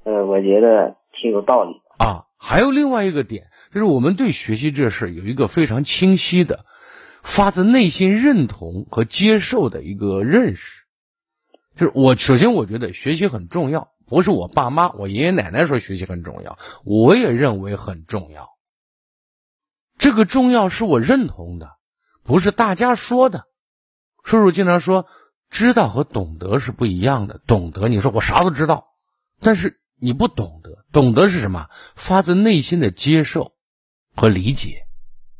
[0.05, 2.25] 呃，我觉得挺有道理啊。
[2.39, 6.65] 还有另外一个点，就是我们对学习这事有一个非常清晰的、
[7.23, 10.80] 发自内心认同和接受的一个认识。
[11.81, 18.51] 就是我首先我觉得学习很重要，不是我爸妈、我爷爷奶奶说学习很重要，我也认为很重要。
[19.97, 21.71] 这个重要是我认同的，
[22.23, 23.45] 不是大家说的。
[24.23, 25.07] 叔叔经常说，
[25.49, 27.41] 知道和懂得是不一样的。
[27.47, 28.89] 懂得，你说我啥都知道，
[29.41, 29.79] 但是。
[30.03, 31.69] 你不懂得，懂得是什么？
[31.95, 33.53] 发自内心的接受
[34.17, 34.87] 和理解，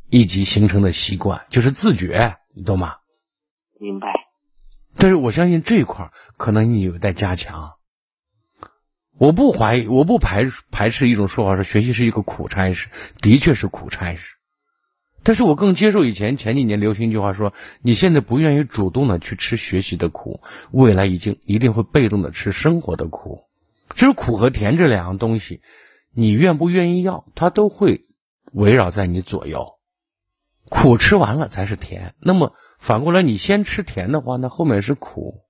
[0.07, 2.97] 以及形成的习惯，就是自觉，你懂吗？
[3.79, 4.20] 明白。
[4.95, 7.71] 但是我相信这一块可能你有待加强。
[9.17, 12.89] 我不怀疑，我不排排斥一种说法，说学习是一个苦差事，
[13.21, 14.27] 的确是苦差事。
[15.23, 23.43] 但是我更接受以前前几年流行一句话说：你现在不愿意主动的去吃学习的苦，未来已经一定会被动的吃生活的苦。
[23.93, 25.61] 其实苦和甜这两样东西，
[26.11, 28.05] 你愿不愿意要，它都会
[28.51, 29.73] 围绕在你左右。
[30.69, 35.43] 苦吃完了才是甜，那么反过来，你先吃甜的话，那后面是苦。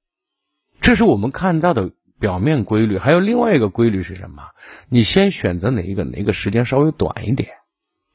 [0.82, 2.98] 这是我们看到的表面规律。
[2.98, 4.50] 还有另外一个规律是什么？
[4.90, 7.50] 你先选择哪一个，哪个时间稍微短一点，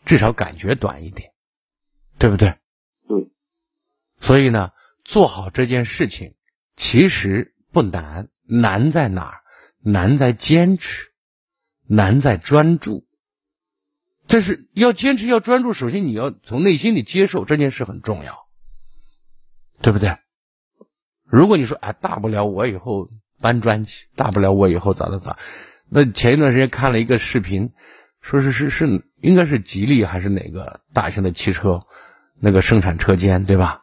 [0.05, 1.31] 至少感觉短一点，
[2.19, 2.57] 对不对？
[3.09, 3.31] 对。
[4.21, 6.35] 所以呢，做好这件事情
[6.77, 9.41] 其实不难，难在哪儿？
[9.81, 11.07] 难在坚持，
[11.87, 13.07] 难在专注。
[14.27, 18.46] 但是要坚持要专注，首先你要从内心里接受这件事很重要，
[19.81, 20.17] 对不对？
[21.25, 23.09] 如果你说哎，大不了我以后
[23.41, 25.39] 搬砖去，大不了我以后咋咋咋。
[25.89, 27.73] 那前一段时间看了一个视频，
[28.21, 31.83] 说是是是应该是吉利还是哪个大型的汽车
[32.41, 33.83] 那个生产车间对吧？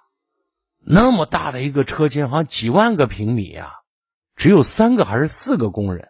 [0.86, 3.72] 那么大的一个车间，好像几万个平米啊。
[4.36, 6.10] 只有三个还是四个工人，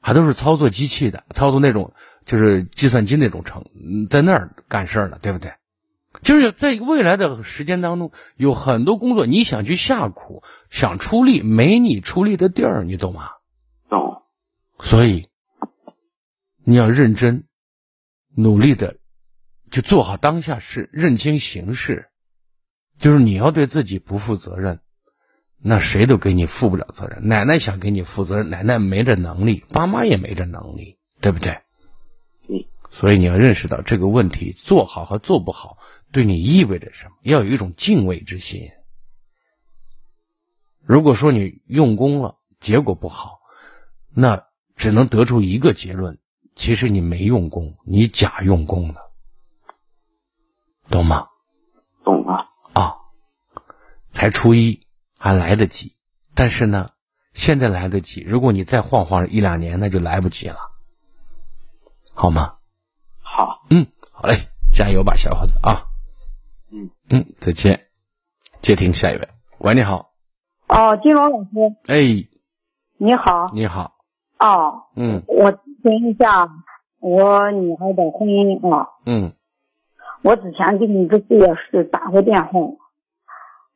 [0.00, 3.64] 还都是操作机器的，操作那种就是计算机那种程，
[4.10, 5.52] 在那儿干事呢，对不对？
[6.22, 13.30] 就是在未来的时间当中，有很多工作你想去下苦，想出力，没你出力的地儿，你懂吗？
[13.88, 14.22] 懂。
[14.78, 15.28] 所以
[16.64, 17.44] 你要认真
[18.34, 18.96] 努力的，
[19.70, 22.08] 就做好当下事，认清形势，
[22.98, 24.80] 就是你要对自己不负责任。
[25.58, 27.26] 那谁都给你负不了责任。
[27.28, 31.62] 奶奶想给你负责任，奶奶没这能力，爸妈也没这能力，对不对？
[32.48, 32.66] 嗯。
[32.90, 35.78] 所以你要认识到这个问题，做好和做不好
[36.16, 38.70] 对你意味着什么，要有一种敬畏之心。
[40.80, 43.40] 如果说你用功了，结果不好，
[44.14, 46.18] 那只能得出一个结论：
[46.54, 49.12] 其实你没用功，你假用功了，
[50.88, 51.28] 懂吗？
[52.02, 52.48] 懂了。
[52.72, 52.96] 啊，
[54.08, 54.86] 才初一。
[55.18, 55.96] 还来得及，
[56.34, 56.92] 但是呢，
[57.34, 58.22] 现在来得及。
[58.22, 60.56] 如果你再晃晃一两年，那就来不及了，
[62.14, 62.56] 好吗？
[63.20, 65.84] 好，嗯，好嘞，加油吧，小伙子啊！
[67.08, 67.86] 嗯嗯，再见。
[68.60, 70.12] 接听下一位，喂，你好。
[70.68, 71.50] 哦，金龙老师。
[71.86, 72.26] 哎，
[72.98, 73.50] 你好。
[73.54, 73.92] 你好。
[74.40, 74.82] 哦。
[74.96, 75.22] 嗯。
[75.28, 76.48] 我咨询一下
[76.98, 78.88] 我女儿的婚姻啊。
[79.04, 79.32] 嗯。
[80.22, 82.52] 我之前给你不是也是打过电话。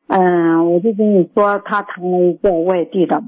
[0.07, 3.23] 嗯，我就跟你说，她谈了一个外地的。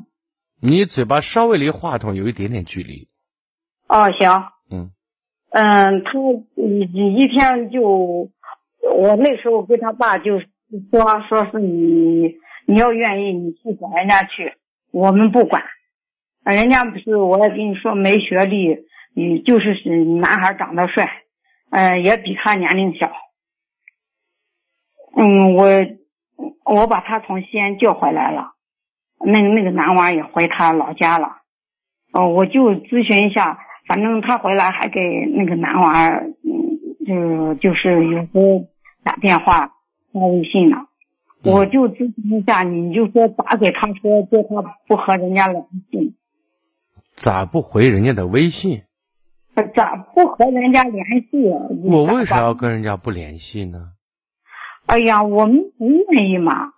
[0.59, 3.07] 你嘴巴稍微离话筒有一点点距离。
[3.87, 4.43] 哦，行。
[4.69, 4.91] 嗯。
[5.51, 6.11] 嗯，他
[6.55, 8.31] 一一天就
[8.91, 14.53] 我那时候跟他爸就说，说是你你要愿意，你去找人家去，
[14.91, 15.63] 我们不管。
[16.43, 19.73] 人家不是我也跟你说没学历，你就是
[20.19, 21.09] 男孩长得帅，
[21.71, 23.11] 呃，也比他年龄小。
[25.15, 25.67] 嗯，我
[26.65, 28.53] 我把他从西安叫回来了，
[29.23, 31.37] 那个那个男娃也回他老家了。
[32.11, 34.99] 哦，我就咨询一下，反正他回来还给
[35.33, 36.33] 那个男娃，嗯，
[37.05, 38.65] 就就是有时候
[39.03, 39.73] 打电话
[40.11, 40.87] 发微信了。
[41.43, 46.15] 我就咨询一下，你就说咋给他说，叫他不和人家联系。
[47.15, 48.83] 咋不回人家的微信？
[49.75, 51.49] 咋不和人家联系？
[51.83, 53.89] 我为啥要跟人家不联系呢？
[54.85, 56.71] 哎呀，我们不愿意嘛。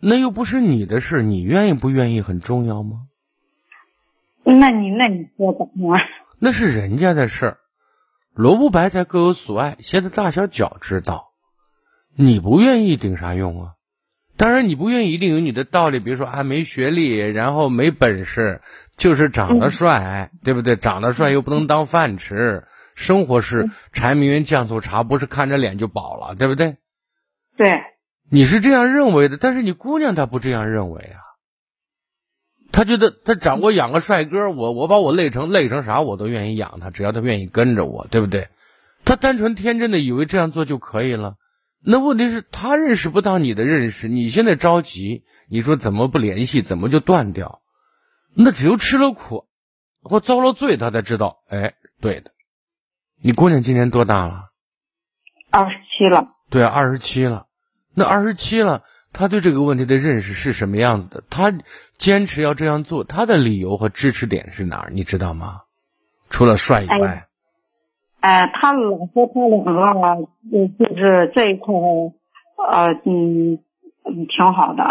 [0.00, 3.06] 那又不是你的事，你愿意不愿意很重要吗？
[4.44, 5.96] 那你那你说怎么？
[6.38, 7.58] 那是人家的事儿，
[8.34, 11.31] 萝卜白菜各有所爱，现在大小脚知道。
[12.14, 13.72] 你不愿意顶啥用啊？
[14.36, 18.60] 当然，你不愿意一定有你的道理，比如说啊，没学历，然后没本事，
[18.96, 20.76] 就是长得帅，对不对？
[20.76, 26.76] 长得帅又不能当饭吃，生活是柴米油酱醋茶，不是看着脸就饱了，对不对？
[27.56, 27.82] 对，
[28.30, 31.20] 你是这样认为的，但是你姑娘她不这样认为啊。
[32.72, 38.48] 她觉得她长我养个帅哥，我我把我累成累成啥我都愿意养他，只要他愿意跟着我，对不对？
[39.04, 41.34] 她单纯天真的以为这样做就可以了。
[41.84, 47.60] 那问题是，他认识不到你的认识，你现在着急，你说怎么不联系，怎么就断掉？
[48.34, 49.46] 那只有吃了苦
[50.02, 51.38] 或遭了罪，他才知道。
[51.48, 52.30] 哎，对的，
[53.20, 54.50] 你姑娘今年多大了？
[55.50, 56.28] 二十七了。
[56.50, 57.46] 对，二十七了。
[57.94, 61.24] 那二十七了，他对这个问题的认识是什么样子的？
[61.28, 61.52] 他
[61.96, 64.90] 坚持要这样做，他的理由和支持点是哪儿？
[64.92, 65.62] 你知道吗？
[66.30, 67.06] 除了帅以外。
[67.06, 67.26] 哎，
[68.22, 70.28] 他老婆他两个，
[70.78, 71.74] 就是这一块，
[72.70, 73.58] 呃，嗯，
[74.28, 74.84] 挺好的。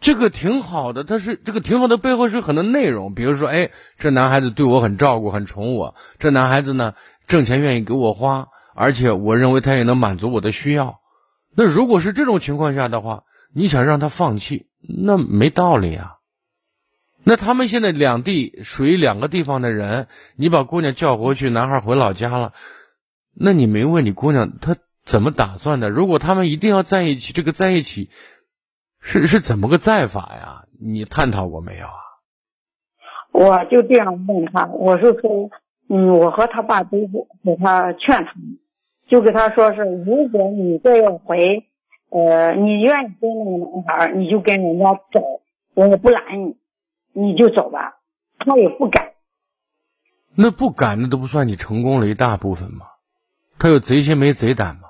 [0.00, 5.94] 这个挺好的，他是这个挺好的背后是很多内容，比如说，哎，这男孩子对我很照顾，很宠我。
[6.18, 6.94] 这男孩子呢，
[7.26, 10.96] 挣钱愿意给我花，而且我认为他也能满足我的需要。
[11.56, 13.22] 那如果是这种情况下的话，
[13.54, 16.13] 你想让他放弃，那没道理啊。
[17.26, 22.52] 那他们现在两地属于两个地方的人，你把姑娘叫回去，男孩回老家了，
[23.34, 25.88] 那你没问你姑娘她怎么打算的？
[25.88, 28.10] 如果他们一定要在一起，这个在一起
[29.00, 30.64] 是是怎么个在法呀？
[30.78, 32.04] 你探讨过没有啊？
[33.32, 35.50] 我就这样问他，我是说，
[35.88, 36.98] 嗯，我和他爸都
[37.42, 38.34] 给他劝他，
[39.08, 41.64] 就给他说是，如果你再要回，
[42.10, 45.40] 呃，你愿意跟那个男孩，你就跟人家走，
[45.74, 46.56] 我也不拦你。
[47.14, 47.94] 你就走吧，
[48.38, 49.12] 他也不敢。
[50.34, 52.86] 那不敢，那都不算你成功了一大部分吗？
[53.58, 54.88] 他有贼心没贼胆吗？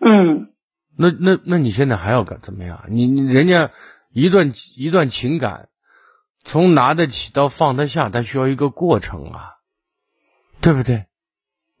[0.00, 0.52] 嗯。
[0.98, 2.84] 那那那你现在还要干怎么样？
[2.88, 3.70] 你你人家
[4.12, 5.68] 一段一段情感，
[6.42, 9.54] 从拿得起到放得下，它需要一个过程啊，
[10.60, 11.06] 对不对？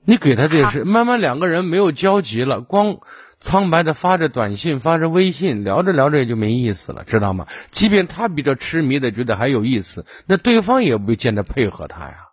[0.04, 3.00] 你给他这是慢慢两个人没有交集了，光。
[3.40, 7.46] 苍白的发着短信，发着微信，聊着聊着也就没意思了，知道吗？
[7.70, 12.28] 即便他比较痴迷的觉得还有意思，那对方也不见得配合他呀。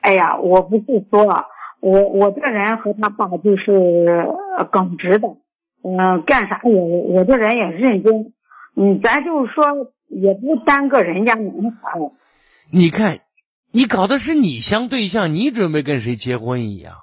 [0.00, 1.26] 哎呀，我不是说
[1.80, 4.26] 我我这人和他爸就是
[4.72, 5.28] 耿直的，
[5.84, 8.32] 嗯，干啥也我这人也认真，
[8.76, 12.00] 嗯，咱就是说也不耽搁人家男孩。
[12.72, 13.18] 你看，
[13.70, 16.94] 你搞的是你相对象，你准备跟谁结婚一样。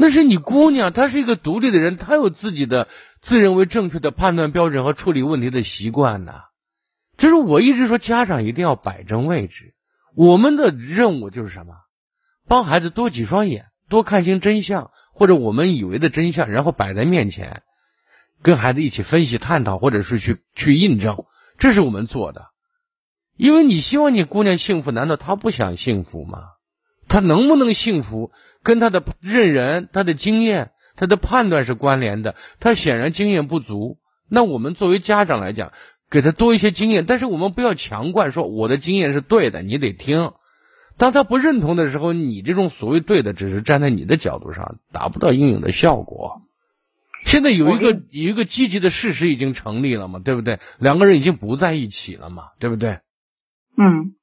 [0.00, 2.86] 那是你姑娘，她是一个独立的人，她有自己的
[3.20, 6.34] 自认为正确的判断标准和处理问题的习惯呢。
[7.16, 9.74] 就是我一直说，家长一定要摆正位置。
[10.14, 11.74] 我们的任务就是什么？
[12.46, 17.62] 帮孩子多几双眼，多看清真相，或者我们以为的真相，然后摆在面前，
[18.40, 21.24] 跟孩子一起分析、探讨，或者是去去印证，
[21.58, 22.46] 这是我们做的。
[23.36, 26.38] 因为你希望你姑娘幸福，难道她不想幸福吗？
[27.08, 28.30] 她能不能幸福？
[28.62, 32.34] 跟他的认人、他的经验、他的判断是关联的。
[32.58, 33.98] 他显然经验不足，
[34.28, 35.72] 那我们作为家长来讲，
[36.10, 40.32] 给他多一些经验，但是我们不要强灌说我的经验是对的，你得听。
[40.98, 46.42] 当他不认同的时候，你这种所谓对的，只是站在你的角度上，达不到应有的效果。
[47.24, 50.58] 现在有一个有一个积极的事实已经成立了嘛，对不对？
[50.78, 52.98] 两个人已经不在一起了嘛，对不对？
[53.78, 54.17] 嗯。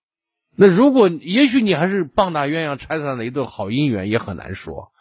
[0.55, 4.91] 那如果也许你还是棒打鸳鸯拆散了一对好姻缘，也很难说。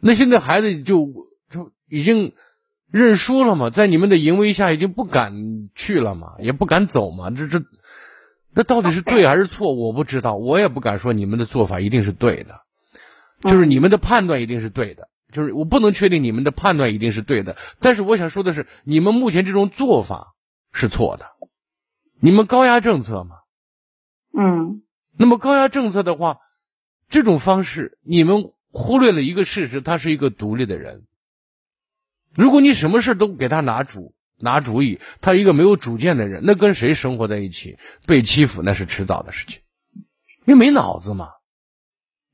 [0.00, 1.06] 那现在孩子就
[1.50, 2.32] 就已经
[2.90, 7.30] 认输了嘛，在你们的淫威下，已经不敢去了嘛，也不敢走嘛。
[7.30, 7.62] 这这，
[8.54, 9.74] 那到底是对还是错？
[9.74, 12.60] 我不知道，我也不敢说你们的做法一定是对的，
[13.42, 15.08] 就是你们的判断一定是对的。
[15.32, 20.34] 就是我不能确定你们的判断一定是对的，但是我想说的是，你们目前这种做法
[20.72, 21.26] 是错的。
[22.20, 23.36] 你们高压政策嘛，
[24.36, 24.82] 嗯
[25.18, 26.38] 那么高压政策的话，
[27.08, 31.04] 这种方式你们忽略了一个事实，他是一个独立的人。
[32.34, 37.76] 如果你什么事都给他拿主拿主意，他一个没有主见的人，那跟谁生活在一起
[38.06, 39.60] 被欺负那是迟早的事情，
[40.46, 41.28] 因为没脑子嘛。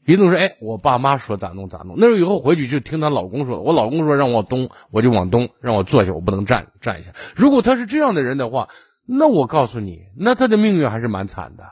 [0.05, 7.12] 李总说，哎，我爸妈说咋弄咋弄，那时候以后回去就听她老公说，我老公说让我东，我就往东，让我坐下，我不能站站一下。
[7.36, 8.70] 如果他是这样的人的话，
[9.05, 11.64] 那我告诉你，那他的命运还是蛮惨的，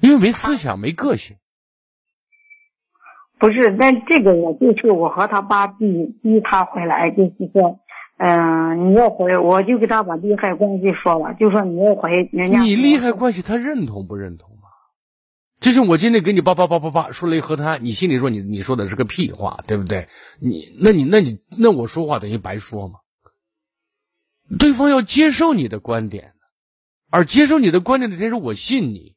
[0.00, 1.36] 因为没思想，没个性。
[3.38, 5.86] 不是，但这个我就是我和他爸逼
[6.22, 7.80] 逼他回来，就是说，
[8.18, 12.62] 嗯、你要回，我就给他把利害关系说了，就说你要回人家。
[12.62, 14.62] 你利害关系他认同不认同吗？
[15.60, 20.06] 就像我今天给你叭叭叭叭叭说了一和他，你心里说你你说的是个屁话，对不对？
[20.40, 23.00] 你那你那你那我说话等于白说嘛？
[24.58, 26.34] 对方要接受你的观点，
[27.10, 29.15] 而接受你的观点的前提是我信你，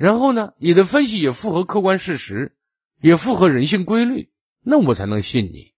[0.00, 2.56] 然后呢，你的分析也符合客观事实，
[3.02, 4.30] 也符合人性规律，
[4.64, 5.74] 那我才能信你。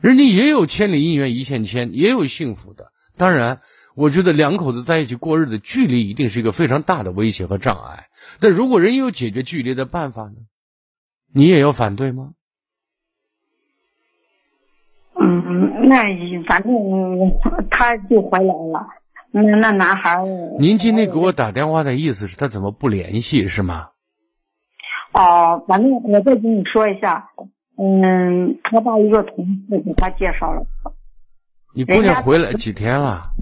[0.00, 2.90] 人家也有千里姻缘一线牵，也有幸福的。
[3.16, 3.60] 当然，
[3.94, 8.08] 我觉得两口子在一起过日子，距离一定是一个非常大的威胁和障碍。
[8.40, 10.34] 但如果人有解决距离的办法呢？
[11.32, 12.32] 你也要反对吗？
[15.14, 15.98] 嗯，那
[16.48, 16.72] 反正
[17.70, 19.03] 他就回来了。
[19.36, 20.22] 那那男孩，
[20.60, 23.88] 您今天给我打电话的意思是他怎么不联系是吗？
[25.12, 27.30] 哦，反正我再跟你说一下，
[27.76, 30.64] 嗯，他把一个同事给他介绍了，
[31.74, 33.32] 你姑娘回来几天了？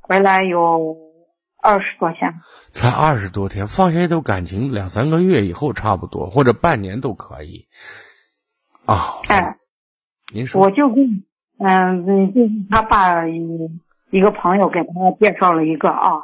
[0.00, 0.96] 回来有
[1.62, 2.32] 二十多天。
[2.72, 7.66] 才二十多天，放下一段感情两三个月以后差不多，或者半年都可以。
[8.86, 9.58] 啊，哎，
[10.32, 11.24] 您说，我就跟
[11.58, 13.26] 嗯嗯，就是他爸
[14.10, 14.88] 一个朋友给他
[15.18, 16.22] 介绍了一个啊，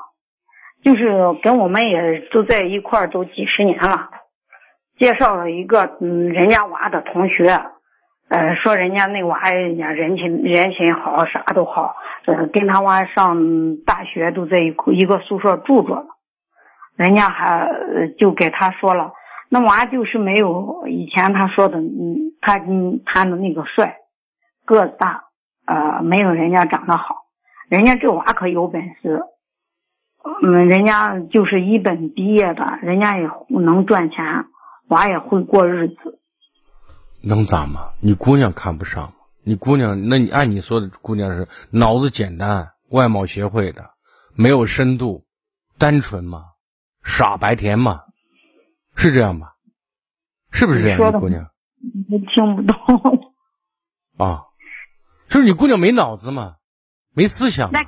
[0.82, 4.11] 就是跟我们也都在一块儿都几十年了，
[4.99, 7.49] 介绍了一个嗯人家娃的同学，
[8.28, 11.95] 呃说人家那娃人家人情人情好啥都好，
[12.26, 16.07] 呃跟他娃上大学都在一块一个宿舍住着，
[16.97, 17.68] 人家还
[18.18, 19.12] 就给他说了，
[19.49, 23.99] 那娃就是没有以前他说的嗯他嗯他的那个帅，
[24.64, 25.22] 个子大，
[25.66, 27.25] 呃没有人家长得好。
[27.68, 29.22] 人家这娃可有本事，
[30.42, 34.18] 嗯，人家就是一本毕业的，人家也能赚钱，
[34.88, 36.20] 娃也会过日子。
[37.22, 37.92] 能咋嘛？
[38.00, 39.12] 你姑娘看不上吗？
[39.42, 43.90] 你姑娘，那你按你说的，姑娘是脑子简单，外貌协会的，
[44.36, 45.24] 没有深度，
[45.78, 46.44] 单纯嘛？
[47.02, 48.02] 傻白甜嘛？
[48.96, 49.54] 是这样吧？
[50.52, 50.96] 是不是这样？
[50.98, 51.50] 说的你姑娘
[52.10, 53.34] 我听不懂。
[54.18, 54.44] 啊，
[55.28, 56.54] 就是你姑娘没脑子吗？
[57.16, 57.80] 没思想那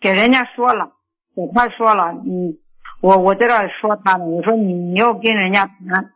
[0.00, 0.92] 给人家说了，
[1.34, 2.60] 给他说了，你，
[3.00, 6.12] 我我在这儿说他呢，我说你你要跟人家谈，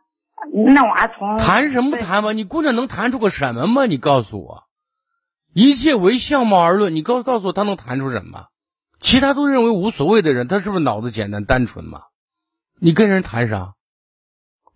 [0.73, 2.31] 那我还从谈什么谈嘛？
[2.31, 3.85] 你姑娘能谈出个什么吗？
[3.85, 4.63] 你告诉我，
[5.53, 8.45] 一切为相貌而论，你告告诉我她能谈出什么？
[9.01, 12.03] 其他都认为无所谓的人，他是不是脑子简单单纯嘛？
[12.79, 13.73] 你跟人谈啥？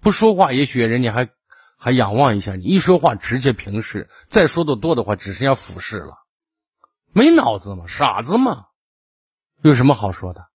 [0.01, 1.30] 不说话，也许人家还
[1.78, 6.20] 还仰望一下你；一说话，直接平视；再说的多的话，只剩下俯视了。
[7.14, 7.86] 没脑子吗？
[7.88, 8.68] 傻子吗？
[9.64, 10.47] 有什么好说的？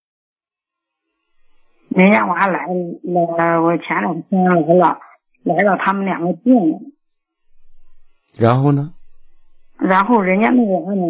[1.88, 4.98] 人家娃来了，我前两天来了，
[5.44, 6.80] 来了，他们两个见了。
[8.36, 8.92] 然后呢？
[9.78, 11.02] 然后人家那个娃呢，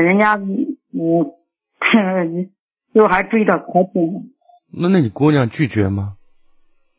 [0.00, 1.34] 人家嗯，
[2.94, 4.22] 就还追的可紧了。
[4.72, 6.16] 那那你姑娘拒绝吗？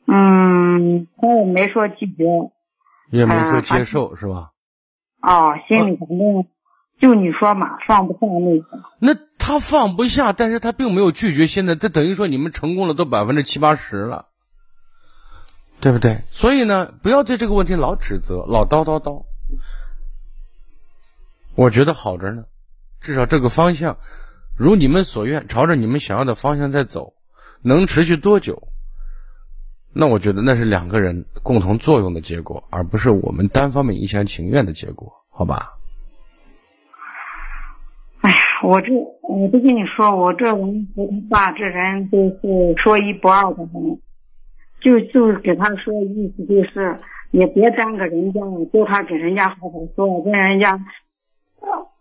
[0.08, 2.24] 嗯，他也没说拒绝。
[3.12, 4.52] 也没说啊接受，是吧？
[5.22, 6.46] 哦，心里反正
[7.00, 8.84] 就你说嘛，放不下那个。
[9.00, 11.46] 那他放不下，但是他并没有拒绝。
[11.46, 14.28] 现在这等于说你们成功了，都百分之七八十了，
[15.82, 16.24] 对不对？
[16.32, 19.26] 所以呢，不要对这个问题老指责，老叨叨叨。
[21.56, 22.46] 我觉得好着呢，
[23.02, 23.98] 至少这个方向
[24.58, 27.14] 如你们所愿，朝着你们想要的方向在走，
[27.62, 28.70] 能持续多久？
[29.94, 35.75] 那我觉得那是两个人共同作用的结果，而不是我们单方面一厢情愿的结果，好吧？
[38.26, 44.02] 哎呀，我这我都跟你说，我这人和他爸这人都是说一不二的人，
[44.82, 47.00] 就就给他说意思就是
[47.30, 50.84] 也别耽搁人家了，叫他给人家好好说，跟人家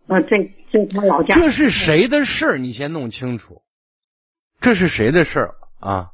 [0.07, 2.57] 呃这这他老家这是谁的事儿？
[2.57, 3.61] 你先弄清楚，
[4.61, 6.13] 这是谁的事儿啊？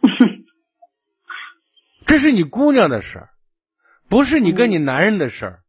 [2.06, 3.28] 这是你姑娘的事儿，
[4.08, 5.60] 不是你跟你男人的事儿。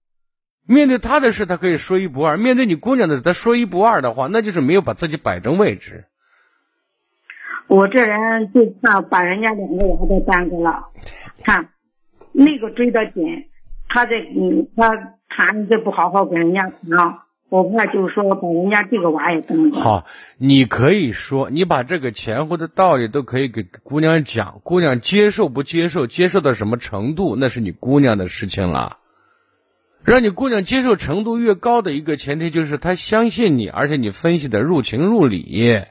[0.68, 6.06] 面对他的事，他可以说一不二；面对你姑娘的事，他说一不二的话，那就是没有把自己摆正位置。
[7.68, 10.86] 我这人就怕把人家两个娃都耽搁了。
[11.44, 11.70] 看，
[12.32, 13.46] 那个追得紧，
[13.90, 14.90] 他在嗯，他
[15.30, 19.80] 谈这不好好跟人家谈，我怕就是说把人家这个娃也耽搁。
[19.80, 20.06] 好，
[20.38, 28.98] 你可以说，你把这个前后的道理都可以给姑娘讲，姑娘接受不接受，接受到什么程度，那是你姑娘的事情了。
[30.06, 35.84] 让你姑娘接受程度越高的一个前提就是她相信你，而且你分析的入情入理。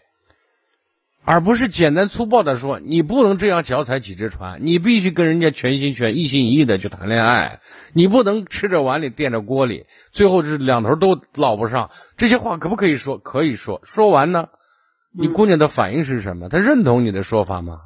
[1.26, 7.60] 而不是简单粗暴的说，你不能这样脚踩几只船，你必须跟人家全心全一心一意的去谈恋爱，
[7.94, 11.90] 你不能吃着碗里垫着锅里，最后是两头都捞不上。
[12.18, 13.18] 这些话可不可以说？
[13.18, 13.80] 可以说。
[13.84, 14.48] 说完呢，
[15.12, 16.50] 你姑娘的反应是什么？
[16.50, 17.78] 她认同你的说法吗？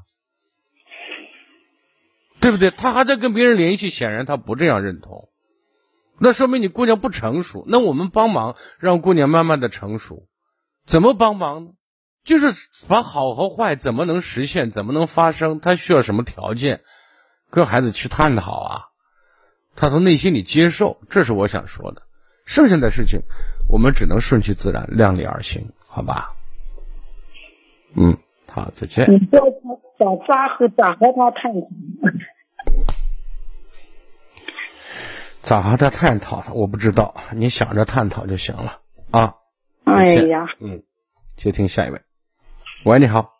[2.40, 2.72] 对不对？
[2.72, 5.28] 她还在跟别人联系，显然她不这样认同，
[6.20, 7.64] 那说明你姑娘不成熟。
[7.66, 10.26] 那我们帮忙让姑娘慢慢的成熟，
[10.86, 11.70] 怎么帮忙呢？
[12.24, 12.48] 就是
[12.88, 16.82] 把好和坏怎么能实现，怎么能发生，他需要什么条件，
[17.50, 18.80] 跟孩子去探讨啊，
[19.74, 22.02] 他从内心里接受，这是我想说的。
[22.44, 23.22] 剩下的事情，
[23.68, 26.34] 我们只能顺其自然，量力而行，好吧？
[27.96, 29.10] 嗯，好，再见。
[29.10, 31.68] 你叫他咋咋和找和他探讨？
[35.48, 36.44] 咋和他探讨？
[36.52, 38.80] 我不知道，你想着探讨就行了
[39.10, 39.36] 啊。
[39.84, 40.82] 哎呀，嗯，
[41.36, 42.02] 接听下一位。
[42.84, 43.30] 喂，你好。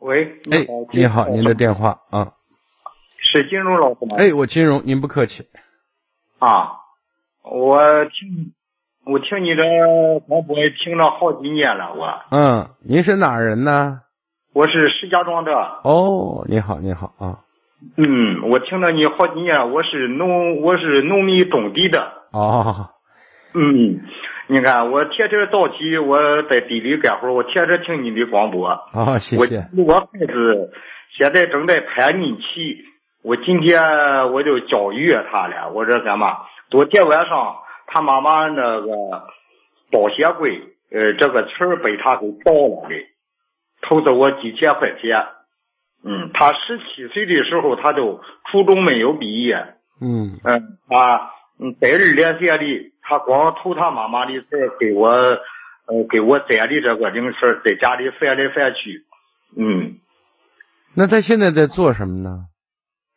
[0.00, 2.32] 喂，哎，你好，您的电话啊？
[3.18, 4.16] 是金融老师吗？
[4.18, 5.46] 哎，我金融，您不客气。
[6.40, 6.80] 啊，
[7.44, 8.52] 我听
[9.04, 9.62] 我听你的
[10.26, 12.08] 广播听了好几年了，我。
[12.36, 14.00] 嗯，您是哪人呢？
[14.52, 15.52] 我是石家庄的。
[15.84, 17.44] 哦，你好，你好啊。
[17.96, 22.12] 嗯，我听了你好几年，我是农我是农民种地的。
[22.32, 22.90] 哦。
[23.54, 24.00] 嗯。
[24.46, 28.66] 你看，我天天早起，我在地里干活，我天天听你的广播。
[28.68, 29.68] 啊，谢谢。
[29.76, 30.72] 我我孩子
[31.16, 32.84] 现在正在叛逆期，
[33.22, 33.80] 我今天
[34.32, 35.70] 我就教育他了。
[35.70, 36.38] 我说干嘛？
[36.68, 38.88] 昨天晚上他妈妈那个
[39.92, 43.06] 保险柜，呃，这个词儿被他给盗了的，
[43.82, 45.26] 偷走我几千块钱。
[46.04, 48.20] 嗯，他十七岁的时候，他就
[48.50, 49.56] 初中没有毕业。
[50.00, 52.90] 嗯嗯，他嗯在二连县里。
[53.02, 54.48] 他光偷他妈妈的钱
[54.78, 59.04] 给我，呃，给我攒的这个零食，在家里翻来翻去，
[59.56, 59.96] 嗯。
[60.94, 62.44] 那他现在在做什么呢？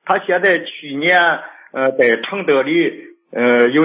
[0.04, 1.20] 他现在去年，
[1.74, 2.92] 呃，在承德里，
[3.34, 3.84] 呃，有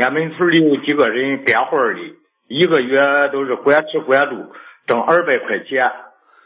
[0.00, 2.00] 俺们村里有几个人干活的，
[2.48, 4.54] 一个月都是管吃管住，
[4.86, 5.90] 挣二百块钱。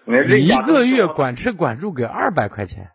[0.06, 2.90] 一个月管吃管住给二百块钱？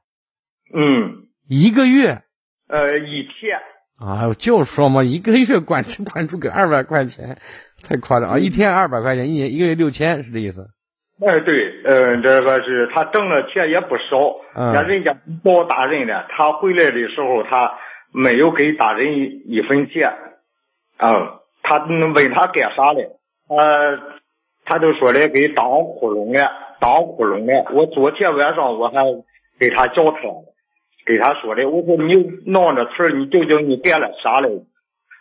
[0.74, 1.28] 嗯。
[1.50, 2.22] 一个月？
[2.70, 3.60] 呃，一天。
[4.00, 7.38] 啊，我就说嘛，一个月管吃管住给二百块钱，
[7.84, 8.38] 太夸张啊！
[8.40, 10.70] 一天二百块钱，一年一个月六千，是这意思？
[11.20, 17.74] 哎，对，嗯，这个是他挣的钱也不少，嗯人家包大人的，他回来的时候他
[18.12, 19.14] 没有给大人
[19.46, 20.10] 一分钱，
[20.98, 23.08] 嗯，他问他干啥嘞？
[23.48, 23.56] 他
[24.72, 26.50] 他就说的给当窟窿了，
[26.80, 27.70] 当窟窿了。
[27.74, 29.04] 我昨天晚上我还
[29.60, 30.20] 给他叫他。
[31.06, 32.14] 给他说的，我说你
[32.46, 34.50] 闹着词儿，你究竟你干了啥嘞？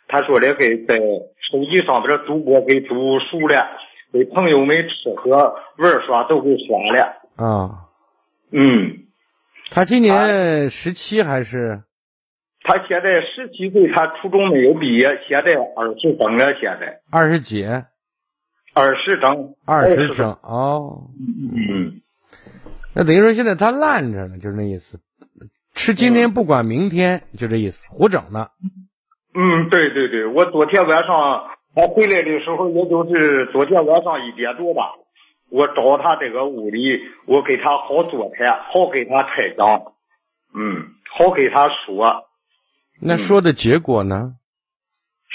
[0.06, 3.66] 他说的给在手机上边赌博给赌输了，
[4.12, 7.16] 给朋友们吃喝玩耍都给耍了。
[7.34, 7.88] 啊，
[8.52, 9.08] 嗯，
[9.72, 11.82] 他今年十七还是？
[12.62, 17.66] 他现在十七岁，他初中没有毕业，现在二十整了，现在二十几？
[18.74, 21.10] 二十整，二十整哦。
[21.18, 22.00] 嗯，
[22.94, 25.00] 那等于说现在他烂着呢，就是那意思。
[25.74, 28.48] 吃今天不管明天，就这意思，胡整呢。
[29.34, 34.94] 嗯，对对对，我昨天晚上他回来的时候，也就是昨天晚上一点多吧，
[35.50, 39.92] 我找他这个屋里，我给他好座谈，好给他开讲，
[40.52, 42.24] 嗯，好给他说。
[43.00, 44.34] 那说的结果呢？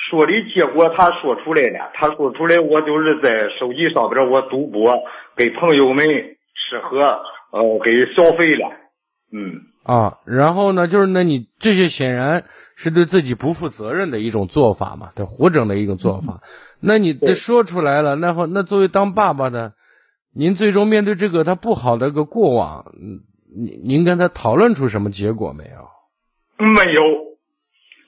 [0.10, 5.04] 说的结果他说出来了，他说出来，我就是在手机上边我赌博，
[5.36, 7.02] 给朋友们吃喝，
[7.52, 8.70] 呃，给消费了，
[9.32, 9.62] 嗯。
[9.84, 12.46] 啊，然后呢，就是那你这些显然
[12.76, 16.42] 是对自己不负责任的一种做法嘛，对，胡整的一种做法。
[16.80, 19.74] 那你说出来了，那后那作为当爸爸的，
[20.36, 22.94] 您最终面对这个他不好的个过往，
[23.56, 26.66] 您您跟他讨论出什么结果没有？
[26.66, 27.04] 没有，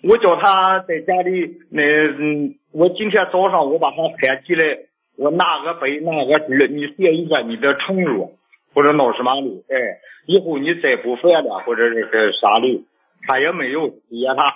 [0.07, 4.77] 我叫他在家里那嗯，我今天早上我把他喊起来，
[5.17, 8.31] 我拿个杯拿个纸，你写一下你的承诺。
[8.73, 9.97] 或者闹什么的，哎，
[10.27, 12.85] 以后你再不犯了，或者是个啥的，
[13.25, 14.53] 他也没有接他，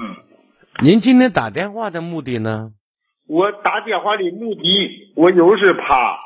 [0.00, 0.16] 嗯。
[0.82, 2.70] 您今天打电话的目的呢？
[3.28, 6.18] 我打电话的目的，我就是怕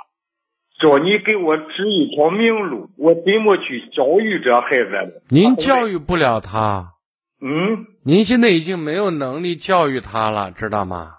[0.80, 5.22] 叫你给我指一条明路，我怎么去教育这孩子？
[5.30, 6.92] 您教育不了他。
[7.40, 7.86] 嗯。
[8.04, 11.14] 您现在已经没有能力教育他了，知道吗？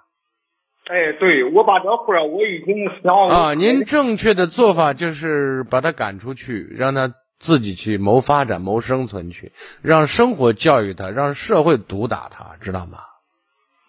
[0.90, 3.54] 哎，对，我把这活我已经想啊。
[3.54, 9.52] 您正确的做法就是把他赶出去，让他自己去谋发展、谋生存去，
[9.84, 12.98] 让生活教育他，让社会毒打他，知道吗？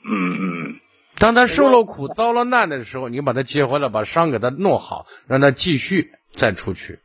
[0.04, 0.80] 嗯嗯。
[1.16, 6.98] 当他受了苦、遭了难的时候，你把他接回来，把伤给他弄好，让他继续再出去，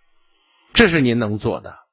[0.74, 1.85] 这是您能做的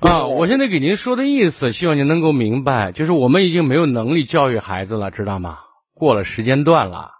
[0.00, 0.26] 啊！
[0.26, 5.58] 我现在给您说的意思，希望您能够明白，就是我们已经没有能力教育孩子了，知道吗？
[5.94, 7.10] 过了时间段了。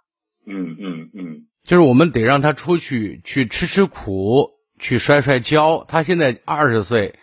[0.47, 5.85] 嗯嗯嗯，就是我们得让他出去去吃吃苦，去摔摔跤。
[5.87, 7.13] 他现在二十岁，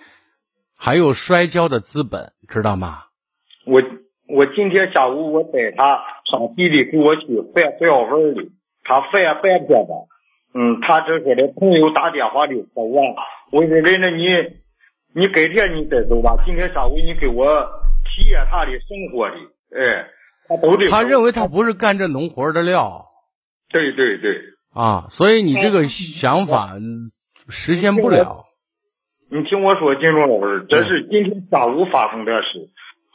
[0.77, 3.05] 还有摔跤的资本，知道吗？
[3.67, 3.83] 我。
[4.31, 8.43] 我今天下午我带他上地里给我去办小文的，
[8.85, 10.05] 他办办这个，
[10.53, 13.01] 嗯，他这说的朋友打电话的说我，
[13.53, 14.27] 我说人家你
[15.15, 17.45] 你改天你再走吧，今天下午你给我
[18.05, 19.37] 体验他的生活的，
[19.75, 20.07] 哎，
[20.47, 20.89] 他都得。
[20.89, 23.07] 他认为他不是干这农活的料。
[23.71, 24.41] 对对对。
[24.73, 26.77] 啊，所以你这个想法
[27.49, 28.45] 实现不了。
[29.31, 32.69] 你听我说，金忠老师，这是今天下午发生的事。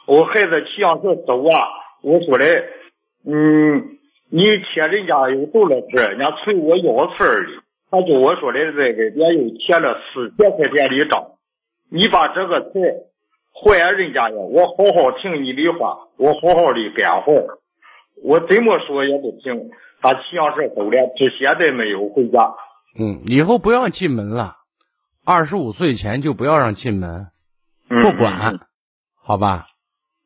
[0.06, 1.66] 我孩子骑上车走啊，
[2.02, 2.44] 我说的，
[3.24, 3.98] 嗯，
[4.30, 6.10] 你欠人家有多少钱？
[6.10, 7.46] 人家催我要钱的，
[7.90, 11.33] 他就我说的这个，人家又欠了四千块钱的账，
[11.94, 12.82] 你把这个钱
[13.52, 14.34] 还人家呀！
[14.36, 17.60] 我好好听你的话，我好好的干活，
[18.20, 19.70] 我怎么说也不行。
[20.02, 22.52] 他骑上车走了，至现在没有回家。
[22.98, 24.56] 嗯，以后不要进门了，
[25.24, 27.28] 二十五岁前就不要让进门，
[27.88, 28.58] 不管，
[29.22, 29.68] 好吧？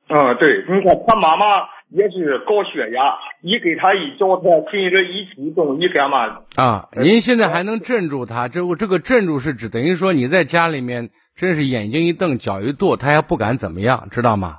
[0.09, 6.41] 嗯，对，你看他妈妈也是高血压，你给他一脚，他跟着一激动，你干嘛？
[6.57, 8.49] 啊，您现在还能镇住他？
[8.49, 14.59] 这这个镇住是指等于说你在家里面真是眼睛一瞪，脚一跺，他还不敢怎么样，知道吗？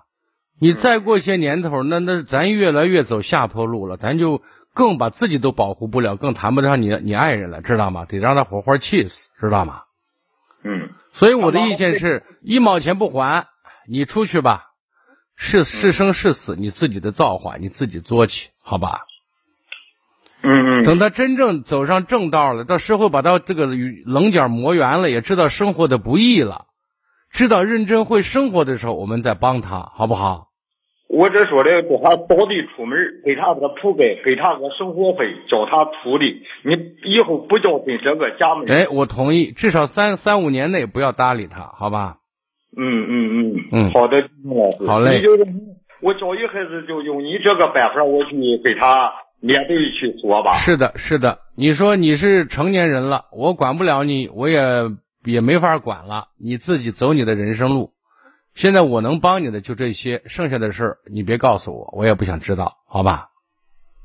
[0.59, 4.41] 你再过些年头，那那咱越来越走下坡路了，咱就
[4.73, 8.05] 更把自己都保护不了，更谈不上你你爱人了，知道吗？
[8.05, 9.81] 得让他活活气死，知道吗？
[10.63, 10.89] 嗯。
[11.13, 13.47] 所以我的意见是一毛钱不还，
[13.87, 14.67] 你出去吧。
[15.35, 19.05] 是是生是死，你自己的造化，你自己作去，好吧？
[20.41, 20.83] 嗯嗯。
[20.85, 26.65] 等他真正走上正道了，到时候把他这个棱角磨圆了，也知道生活的不易了，
[27.31, 30.47] 知道认真会生活的时候，我们再帮他，好不好？
[31.07, 36.25] 我这说的，给他早地出门，给他个铺盖，给他个生活费，教他土的。
[36.63, 36.73] 你
[37.11, 38.69] 以后不叫进这个家门。
[38.69, 42.17] 哎，我同意，至少三三五年内不要搭理他，好吧？
[42.77, 45.17] 嗯嗯嗯嗯，好的，老师，好嘞。
[45.17, 45.31] 你就
[46.01, 49.11] 我教育孩子就用你这个办法，我去给他
[49.41, 50.59] 面对去做吧。
[50.59, 51.39] 是的，是的。
[51.57, 54.59] 你说你是成年人了，我管不了你，我也
[55.23, 56.27] 也没法管了。
[56.37, 57.91] 你自己走你的人生路。
[58.55, 63.29] 现在我能帮你的就这些，剩下的事儿你别告诉我，我也不想知道，好吧？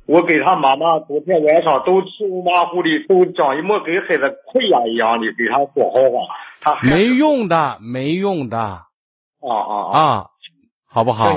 [0.07, 6.35] 我给他妈妈昨天晚上都吃马虎的，都像一模跟孩子亏呀一样的给他说好话。
[6.61, 8.85] 他没用的，没用的，啊
[9.41, 10.27] 啊啊，
[10.87, 11.31] 好不好？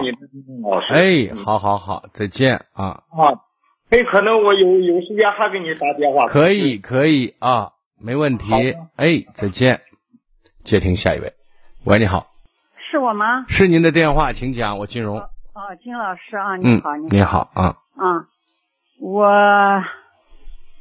[0.89, 3.39] 哎，好好好，再见啊啊！
[3.89, 6.27] 很可能我有有时间还给你打电话。
[6.27, 8.53] 可以可以啊，没问题。
[8.95, 9.81] 哎，再见。
[10.63, 11.33] 接听下一位，
[11.85, 12.27] 喂，你好。
[12.89, 13.45] 是我吗？
[13.47, 14.77] 是您的电话，请讲。
[14.77, 15.17] 我金荣。
[15.17, 17.65] 哦，金老师啊，你好，你好啊。
[17.95, 18.27] 啊，
[18.99, 19.27] 我。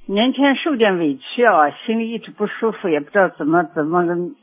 [0.09, 4.37] 年前受点委屈啊，心里一直不舒服，也不知道怎么怎么跟。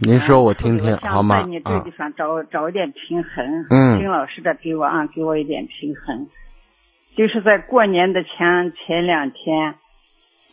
[0.00, 1.42] 您说我听听好吗？
[1.42, 3.66] 在你这地方找找一点平衡。
[3.70, 3.98] 嗯。
[3.98, 6.26] 金老师的给我啊，给我一点平衡。
[7.16, 9.74] 就是在过年的前前两天，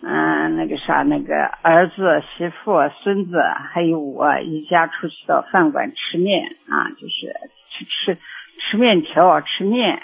[0.03, 3.41] 嗯，那个啥，那个儿子、媳妇、孙子
[3.73, 7.33] 还有我一家出去到饭馆吃面啊，就是
[7.69, 8.17] 去吃
[8.59, 10.03] 吃面条，吃面。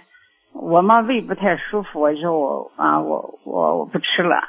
[0.53, 4.43] 我妈胃不太舒服，我说我啊，我我我不吃了。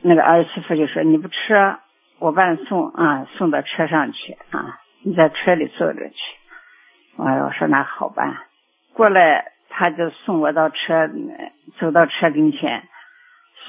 [0.00, 1.76] 那个儿媳妇就说你不吃，
[2.18, 6.16] 我把你送啊送到车上去啊，你在车里坐着去。
[7.18, 8.46] 哎，我说那好吧。
[8.94, 11.10] 过来他就送我到车，
[11.78, 12.82] 走到车跟前，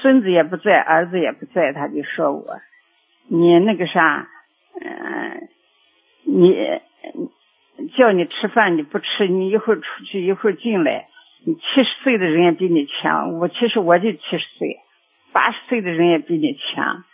[0.00, 2.44] 孙子也不在，儿子也不在，他就说我，
[3.28, 4.28] 你那个啥，
[4.80, 5.48] 嗯，
[6.24, 6.56] 你。
[7.96, 11.08] 叫你吃饭你不吃，你一会儿出去一会儿进来，
[11.44, 13.36] 你七十岁的人也比你强。
[13.38, 14.78] 我其实我就七十岁，
[15.32, 17.04] 八十岁的人也比你强。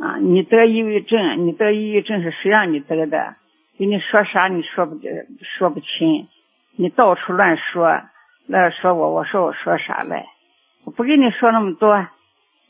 [0.00, 3.36] 啊，你得抑郁症，你得抑郁症是谁让你得的？
[3.78, 4.98] 给你说啥你说不
[5.58, 6.28] 说不清。
[6.76, 8.00] 你到处乱说，
[8.46, 10.24] 乱说我，我说我说啥嘞？
[10.84, 12.06] 我不跟你说那么多，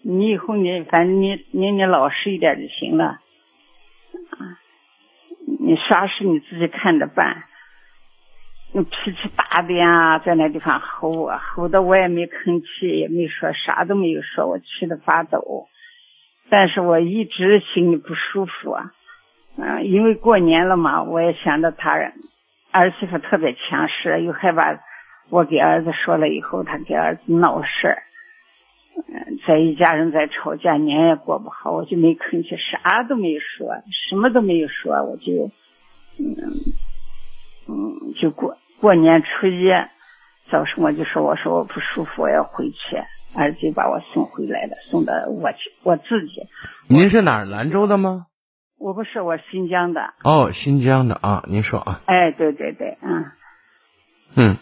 [0.02, 3.18] 你以后你反正你你你老实一点就行了，
[5.60, 7.44] 你啥事你自己看着办。
[8.76, 15.68] 你脾气大的呀，在那地方吼我，吼的我也没吭气，也没说啥都没有说，我气得发抖。
[16.50, 18.92] 但是我一直心里不舒服啊，
[19.56, 21.90] 嗯，因为过年了嘛，我也想着他
[22.72, 24.80] 儿媳妇特别强势，又害怕
[25.30, 28.02] 我给儿子说了以后，他给儿子闹事儿，
[29.08, 35.50] 嗯，在一家人在吵架，年也过不好，我就没吭气，啥都没说，什么都没有说，我就，
[36.18, 36.36] 嗯，
[37.68, 38.58] 嗯，就过。
[38.80, 39.70] 过年初一
[40.50, 42.96] 早上我就说我说我不舒服我要回去，
[43.36, 46.42] 儿子就把我送回来了，送到我去我自己。
[46.88, 47.44] 您是哪儿？
[47.46, 48.26] 兰州的吗？
[48.78, 50.12] 我不是，我新疆的。
[50.22, 52.00] 哦，新疆的啊，您说啊。
[52.04, 53.24] 哎，对对对，嗯。
[54.36, 54.58] 嗯。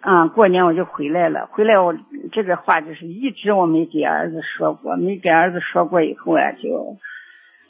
[0.00, 1.94] 啊，过年我就回来了，回来我
[2.32, 6.96] 这个话就是一直我没给儿子说过，没给儿子说过以后啊，就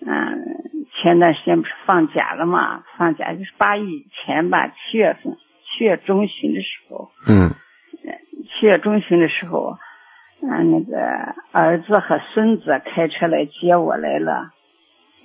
[0.06, 0.44] 嗯，
[0.94, 5.36] 前段时间不是放假了嘛，放假就是八月以前吧，七月份。
[5.76, 7.50] 七月中旬的时候，嗯，
[8.46, 9.76] 七月中旬的时候，
[10.40, 14.52] 嗯，那个儿子和孙子开车来接我来了，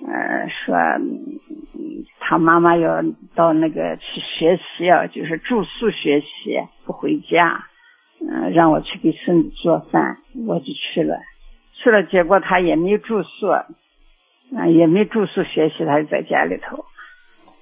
[0.06, 0.76] 呃，说
[2.20, 3.02] 他妈妈要
[3.34, 7.64] 到那个去学习啊，就是住宿学习，不回家，
[8.20, 11.18] 嗯，让我去给孙子做饭，我就去了，
[11.74, 13.66] 去了，结果他也没住宿，啊，
[14.68, 16.84] 也没住宿学习，他就在家里头，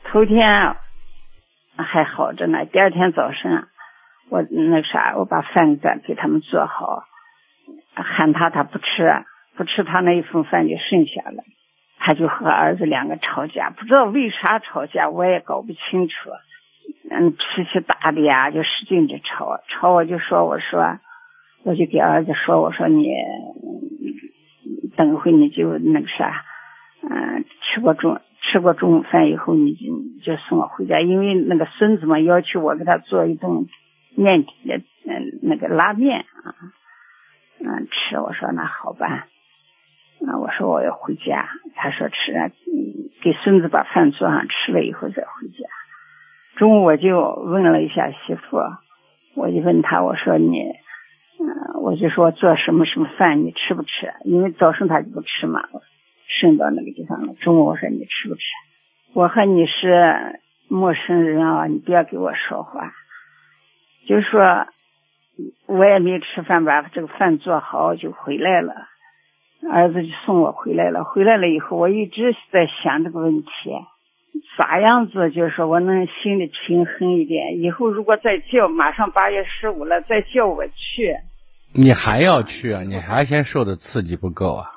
[0.04, 0.76] 头天。
[1.80, 2.64] 还好着呢。
[2.64, 3.68] 第二天早上，
[4.30, 7.04] 我那啥，我把饭给给他们做好，
[7.94, 9.24] 喊他，他不吃，
[9.56, 11.44] 不吃他那一份饭就剩下了。
[11.98, 16.30] 他就和儿子两个吵架，不知道为啥吵架，我也搞不清楚。
[17.10, 20.98] 嗯，脾气大的呀，就使劲的吵，吵我就说，我说，
[21.64, 23.08] 我就给儿子说，我说你
[24.96, 26.44] 等会你就那个啥，
[27.02, 28.20] 嗯，吃过中。
[28.40, 29.86] 吃过中午饭以后，你就
[30.24, 33.66] 就送我回家，因为那个孙子嘛要求我给他做一顿
[34.14, 34.46] 面
[35.04, 36.54] 嗯那个拉面啊，
[37.60, 39.26] 嗯吃，我说那好吧，
[40.26, 42.52] 啊我说我要回家，他说吃，
[43.22, 45.64] 给孙子把饭做上吃了以后再回家。
[46.56, 48.58] 中午我就问了一下媳妇，
[49.34, 50.60] 我就问他我说你，
[51.38, 54.12] 嗯我就说做什么什么饭你吃不吃？
[54.24, 55.68] 因为早上他就不吃嘛。
[56.40, 57.32] 剩到那个地方了。
[57.40, 58.42] 中午我说你吃不吃？
[59.14, 62.92] 我和你是陌生人啊，你不要给我说话。
[64.06, 64.66] 就说
[65.66, 68.74] 我也没吃饭，把这个饭做好就回来了。
[69.66, 71.04] 儿子就送我回来了。
[71.04, 73.48] 回来了以后，我一直在想这个问题，
[74.56, 77.60] 咋样子就是说我能心里平衡一点？
[77.60, 81.16] 以后如果再叫，马上八月十五了，再叫我去，
[81.74, 82.82] 你还要去啊？
[82.82, 84.70] 你还嫌受的刺激不够啊？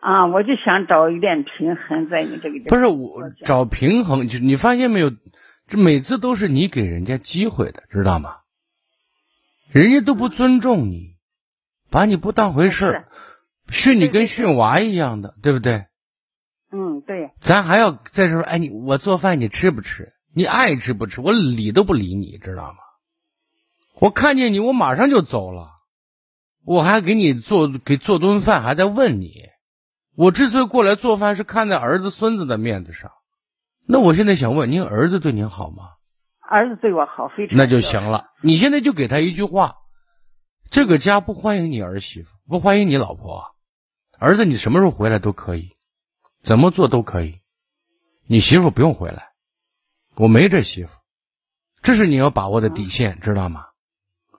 [0.00, 2.68] 啊，我就想找一点平衡在你这个地方。
[2.68, 5.10] 不是我找平衡，就你发现没有，
[5.66, 8.36] 这每次都是你给人家机会的，知道吗？
[9.72, 11.16] 人家都不尊重你，
[11.90, 13.08] 把你不当回事儿，
[13.68, 15.86] 训你跟训娃一样的，对不对？
[16.72, 17.30] 嗯，对。
[17.40, 20.12] 咱还要在这说，哎，你我做饭你吃不吃？
[20.34, 21.20] 你爱吃不吃？
[21.20, 22.78] 我理都不理你，知道吗？
[23.98, 25.70] 我看见你，我马上就走了，
[26.64, 29.32] 我还给你做给做顿饭，还在问你。
[30.14, 33.10] 我之所以过来做饭，是看在儿子孙子的面子上。
[33.86, 35.90] 那我现在想问您，儿子对您好吗？
[36.40, 37.56] 儿子对我好，非常。
[37.56, 38.26] 那就行了。
[38.42, 39.74] 你现在就给他一句话：
[40.70, 43.55] 这个家不欢迎你儿媳妇，不欢迎你老婆。
[44.18, 45.76] 儿子，你什么时候回来都可以，
[46.42, 47.40] 怎么做都可以。
[48.26, 49.30] 你媳妇不用回来，
[50.16, 50.90] 我没这媳妇。
[51.82, 53.66] 这是你要把握的底线，知道吗？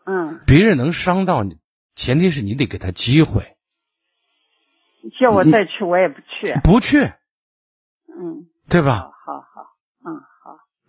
[0.06, 0.42] 嗯。
[0.46, 1.60] 别人能伤到你，
[1.94, 3.56] 前提是你得给他机会。
[5.20, 6.54] 叫我再去，我也不去。
[6.64, 9.12] 不去，嗯，对吧？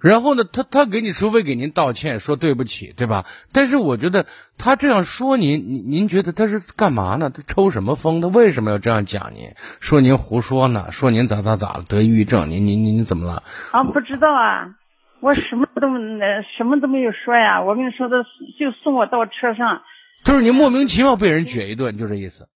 [0.00, 3.26] 然后呢，他他给你，除非给您道歉，说对不起，对吧？
[3.52, 4.26] 但是我觉得
[4.56, 7.30] 他这样说您，您您觉得他是干嘛呢？
[7.30, 8.20] 他抽什么风？
[8.20, 9.50] 他为什么要这样讲您？
[9.80, 10.92] 说您胡说呢？
[10.92, 11.84] 说您咋咋咋了？
[11.88, 12.48] 得抑郁症？
[12.50, 13.42] 您您您怎么了？
[13.72, 14.76] 啊，不知道啊，
[15.20, 15.98] 我什么都没
[16.56, 17.62] 什么都没有说呀。
[17.62, 18.22] 我跟你说的，
[18.58, 19.82] 就送我到车上，
[20.24, 22.48] 就是你莫名其妙被人撅一顿，就这意思。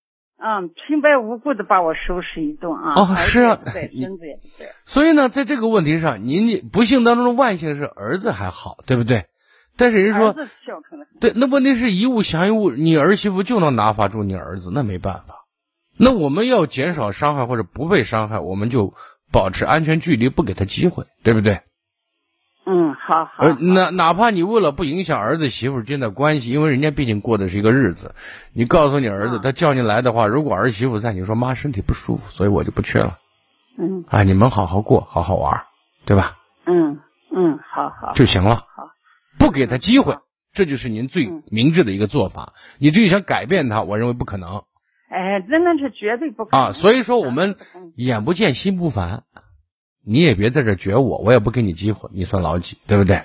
[0.45, 2.93] 嗯，平白无故的把我收拾一顿啊！
[2.97, 4.67] 哦，是啊，对， 孙子也不对。
[4.85, 9.27] 所以呢，在这个问题上，您不幸当中的万幸是儿子还好，对不对？
[9.77, 10.35] 但是人说，
[11.21, 15.45] 对，那问题是一物降一物，你儿媳妇就能拿法住你儿子，那没办法。
[15.97, 18.93] 那我们要减少伤害或者不被伤害，我们就
[19.31, 21.61] 保持安全距离，不给他机会，对不对？
[22.65, 23.31] 嗯，好好。
[23.39, 28.15] 呃，哪哪怕你为了不影响儿子媳妇之间的关系，因为人家毕竟过的是一个日子，
[28.53, 33.17] 你告诉你儿子，他叫你来的话，如果儿媳妇在，你说妈身体不舒服，所以我就不去了。
[33.77, 34.05] 嗯。
[34.07, 35.65] 啊，你们好好过，好好玩，
[36.05, 36.37] 对吧？
[36.65, 36.99] 嗯
[37.35, 38.55] 嗯，好好就行了。
[38.55, 38.91] 好，
[39.37, 40.19] 不给他机会，
[40.53, 42.53] 这就是您最明智的一个做法。
[42.79, 44.63] 你至于想改变他，我认为不可能。
[45.09, 46.71] 哎，真的是绝对不可能啊！
[46.71, 47.55] 所以说我们
[47.95, 49.23] 眼不见心不烦，
[50.05, 53.23] 你也别在这撅我，我也不给你机会，你算老几，对不对？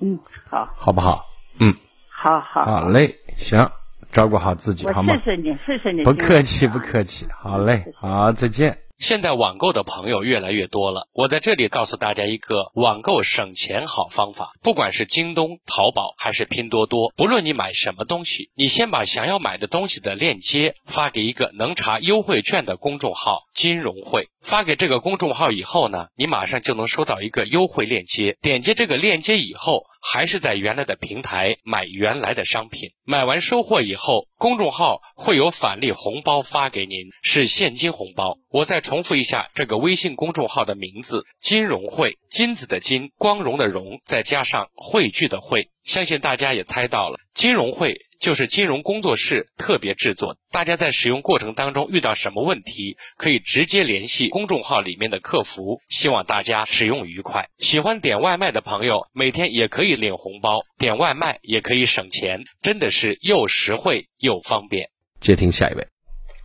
[0.00, 0.18] 嗯，
[0.50, 1.26] 好，好不好？
[1.58, 1.74] 嗯，
[2.08, 3.70] 好好好嘞，行，
[4.10, 5.16] 照顾好自己，好吗？
[5.24, 8.78] 谢谢你，谢谢你，不客气，不客气，好嘞，好，再见。
[9.02, 14.52] 现在网购的朋友越来越多了，我在这里告诉大家一个网购省钱好方法。
[14.62, 24.28] 不管是京东、淘宝还是拼多多，不论你买什么东西，你先把想要买的东西的链接发给一个能查优惠券的公众号“金融汇”。
[24.40, 28.36] 发给这个公众号以后呢，你马上就能收到一个优惠链接。
[28.40, 32.90] 点击这个链接以后，还是在原来的平台买原来的商品。
[33.04, 38.38] 买完收货以后，公众号会有返利红包发给您，是现金红包。
[38.48, 45.70] 我再重复一下这个微信公众号的名字：金融汇，金子的金，光荣的荣，再加上汇聚的汇。
[45.84, 50.36] 相信大家也猜到了，金融会就是金融工作室特别制作。
[50.52, 55.80] 大家在使用过程当中遇到什么问题，可以直接联系公众号里面的客服。
[55.88, 57.48] 希望大家使用愉快。
[57.58, 64.90] 喜欢点外卖的朋友，每天也可以领红包，点外卖也可以省钱，真的是又实惠又方便。
[65.18, 65.88] 接听下一位，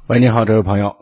[0.07, 0.95] 喂，你好，这位朋友。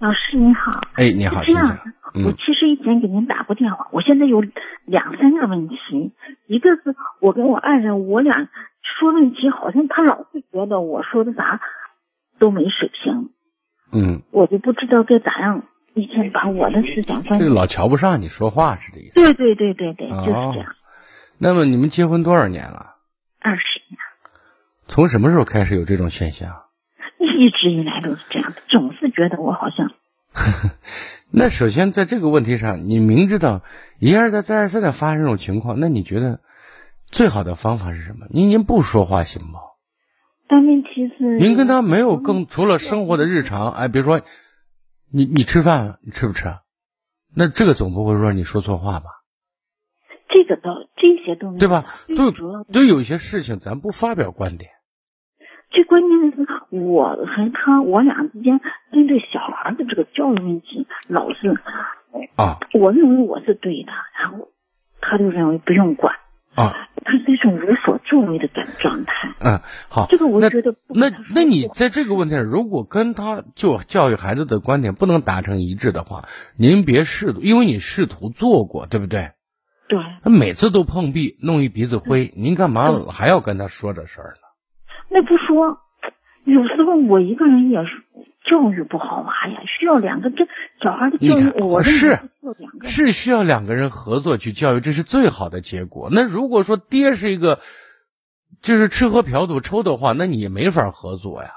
[0.00, 1.78] 老师你好，哎，你好，这样，
[2.12, 4.42] 嗯、我其实以前给您打过电话，我现在有
[4.84, 5.76] 两三个问题，
[6.46, 8.34] 一个是我跟我爱人，我俩
[8.98, 11.60] 说问题，好像他老是觉得我说的啥
[12.38, 13.30] 都没水平，
[13.92, 17.38] 嗯，我就不知道该咋样，一天把我的思想分。
[17.38, 19.14] 这老瞧不上你说话是这意思？
[19.14, 20.74] 对对对对对，哦、就是这样。
[21.38, 22.96] 那么你们结婚多少年了？
[23.40, 23.98] 二十年。
[24.86, 26.62] 从什么时候开始有这种现象？
[27.18, 29.92] 一直以来都是这样，总是觉得我好像。
[31.30, 33.62] 那首先在这个问题上，你明知道
[34.00, 36.40] 一而再再而三的发生这种情况，那你觉得
[37.10, 38.26] 最好的方法是什么？
[38.30, 39.60] 您您不说话行吗？
[40.46, 44.20] 但问题是，您跟他没有更除了生活的日常，哎，比如说
[45.12, 46.44] 你你吃饭你吃不吃？
[47.34, 49.06] 那这个总不会说你说错话吧？
[50.30, 51.84] 这个倒这些都没对吧？
[52.06, 54.70] 对主要对，有些事情咱不发表观点。
[55.70, 58.60] 最关键的是，我和他，我俩之间
[58.92, 61.60] 针对小孩的这个教育问题，老是
[62.36, 64.48] 啊，我认为我是对的，然后
[65.02, 66.14] 他就认为不用管
[66.58, 69.12] 啊，他是一种无所作为的状状态。
[69.40, 76.24] 嗯，好，这个我觉得那那你在这个问题上，如果跟他就教育孩子的观点不能达成一致的话，
[76.58, 79.30] 您别试图，因为你试图做过，对不对？
[79.88, 80.00] 对。
[80.24, 84.42] 他每次都碰壁，弄一鼻子灰，您干嘛还要跟他说这事儿呢？
[85.10, 85.78] 那不说，
[86.44, 87.88] 有时候我一个人也是
[88.44, 90.46] 教育不好娃呀，需要两个这
[90.82, 92.18] 小孩的教育，我是
[92.78, 96.08] 两个是需要两个人合作去教育，这是最好的结果。
[96.12, 97.60] 那如果说爹是一个
[98.62, 101.50] 就是吃喝嫖赌抽的话，那你也没法合作呀。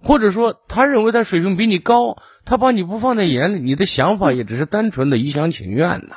[0.00, 6.16] 或者说他认为他水平比你高，他把你不放在眼里，你的想法也只是单纯的一厢情愿呐。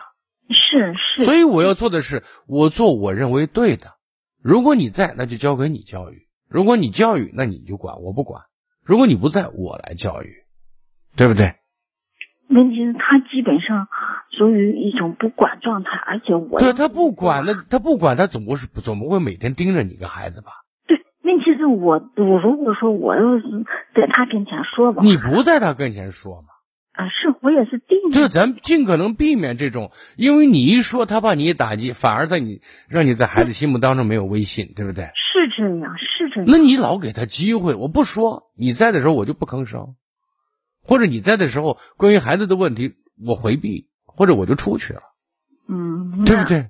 [0.49, 1.25] 是是。
[1.25, 3.93] 所以我要做的是，我做我认为对的。
[4.41, 6.27] 如果你在，那就交给你教育。
[6.49, 8.43] 如果你教育，那你就管，我不管。
[8.83, 10.33] 如果你不在，我来教育，
[11.15, 11.55] 对不对？
[12.49, 13.87] 问题是，他基本上
[14.37, 20.51] 属于一种不管状态，而且我对他不管，那他不管，他总不是总不会每天盯着你个孩子吧？
[20.87, 23.43] 对，问题是我我如果说我要是
[23.95, 26.47] 在他跟前说吧，你不在他跟前说吗？
[26.93, 28.11] 啊，是我也是定。
[28.11, 35.03] 就咱尽可能避免这种，因为你一说，他把你打击，反而在你让你在孩子心目当中没有威信，对不对？
[35.03, 36.45] 是这样，是这样。
[36.47, 39.93] 那你老给他机会，我不说，你在的时候我就不吭声，
[40.87, 45.01] 或者你在的时候，关于孩子的问题我回避，或者我就出去了，
[45.69, 46.69] 嗯，对不对？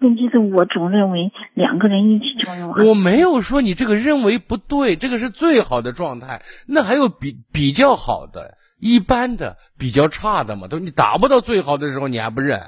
[0.00, 2.88] 问题是我总认为两个人一起教育。
[2.88, 8.56] 我没有说你这个认为不对，这个是最好的状态，那还有比比较好的。
[8.76, 12.60] 一般的比较差的嘛，都你达不到最好的时候，你还不认？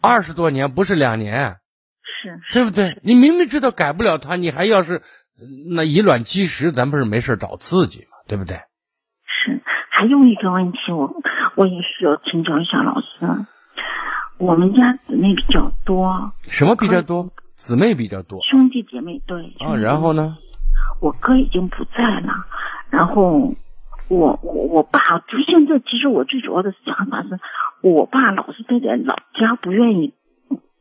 [0.00, 1.56] 二十多年不是两年，
[2.22, 3.00] 是对不对？
[3.02, 5.02] 你明明知道改不了他，你还要是
[5.74, 8.60] 那以卵击石，咱不是没事找刺激嘛，对不对？
[9.48, 11.14] 是，还有一个问题，我
[11.56, 13.06] 我也需要请教一下老师。
[14.38, 17.30] 我们家姊妹比较多，什么比较多？
[17.54, 19.54] 姊妹比较多，兄弟姐妹对。
[19.60, 20.36] 啊，然后呢？
[21.00, 22.32] 我哥已经不在了，
[22.90, 23.54] 然后。
[24.10, 27.38] 我我我爸就现在，其实我最主要的想法是，
[27.82, 30.14] 我爸老是待在老家，不愿意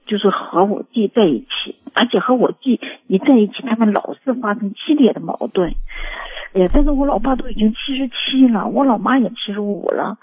[0.05, 5.75] 就是和我弟在一起，而且和我弟一在一起，他们老是发生激烈的矛盾。
[6.53, 10.17] 哎呀，但是我老爸都已经七十七了，我老妈也七十五了，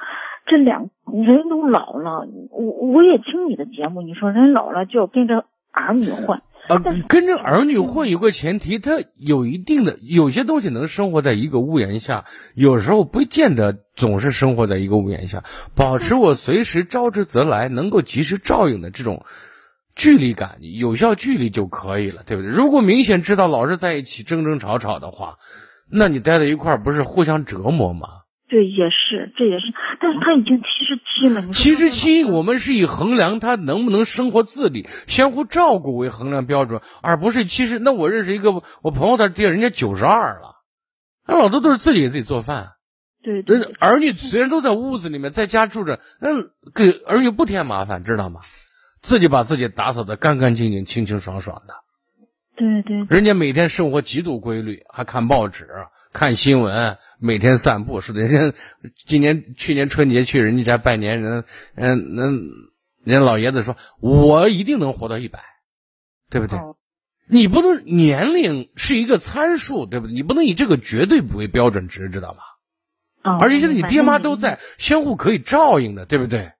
[0.47, 2.27] 这两人都老了。
[2.51, 6.41] 我我也听你的节目，你说人老了就要跟着儿女混。
[6.67, 15.43] 啊，跟着儿女混有个前提，他有一定的有些东西能生活在一个屋檐下，有时候不见得总是生活在一个屋檐下。
[15.77, 19.27] 保持我随时招之则来，能够及时照应的这种
[19.95, 22.51] 距离感，有效距离就可以了，对不对？
[22.51, 25.37] 如果明显知道老是在一起争争吵吵的话，
[25.97, 28.09] 那你待在一块儿不是互相折磨吗？
[28.49, 31.53] 对，也是，这也是，但是他已经七十七了。
[31.53, 37.79] 七十七，我们是以衡量他能不能生活自理、相互照顾为衡量标准，而不是七十。
[37.79, 40.57] 那我认识一个我朋友他爹，人家九十二了，
[41.27, 42.73] 那老多都是自己给自己做饭。
[43.23, 46.43] 对，对儿女虽然都在屋子里面，在家住着，那
[46.75, 48.41] 给儿女不添麻烦，知道吗？
[49.01, 51.75] 自己把自己打扫的干干净净、清清爽爽的。
[52.57, 53.07] 对对。
[53.09, 55.69] 人家每天生活极度规律，还看报纸。
[56.13, 58.21] 看新闻，每天散步，是的。
[58.21, 58.57] 人家
[59.05, 61.45] 今年去年春节去人家家拜年，人
[61.75, 62.41] 嗯，那人
[63.07, 65.41] 家老爷子说，我一定能活到一百，
[66.31, 66.57] 对不对？
[67.29, 70.15] 你不能年龄是一个参数，对不对？
[70.15, 72.39] 你不能以这个绝对不为标准值，知道吗？
[73.23, 73.39] 啊。
[73.41, 76.53] 而且现在你爹妈都在，相互可以照应的，对不对？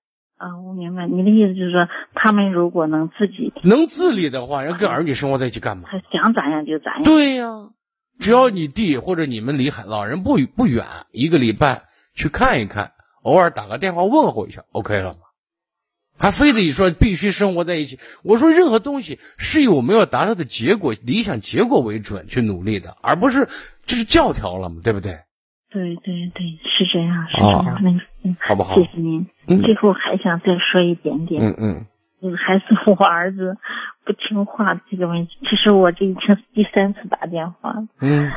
[0.45, 5.89] 啊，我明白你的意思，就是说他们如果能自己能自理的话，要跟儿女生活在一起干嘛？
[5.91, 7.03] 他想咋样就咋样。
[7.05, 7.71] 对呀。
[8.21, 11.85] 只要你弟或者你们离海老人不不远，一个礼拜
[12.15, 12.93] 去看一看，
[13.23, 15.19] 偶尔打个电话问候一下，OK 了吗？
[16.17, 17.99] 还非得说必须生活在一起？
[18.23, 23.49] 我说任何东西是以我们要达到的结果、理想结果为准去努力的，而不是
[23.85, 25.19] 这是教条了嘛，对不对？
[25.75, 28.01] 对对对，是这样，是这样。
[28.23, 28.77] 嗯，好不好？
[28.77, 29.27] 谢谢您。
[29.63, 31.43] 最后还想再说一点点。
[31.43, 31.87] 嗯嗯。
[32.23, 33.59] 嗯还是 我儿子
[34.07, 37.75] 不听话这个问题，其实我这已经是第三次打电话。
[38.01, 38.31] 嗯，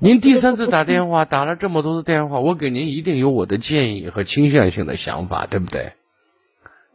[0.00, 5.92] 您第三次打电话，打了这么多次电话，我给您一定有我的建议和倾向性的想法，对不对？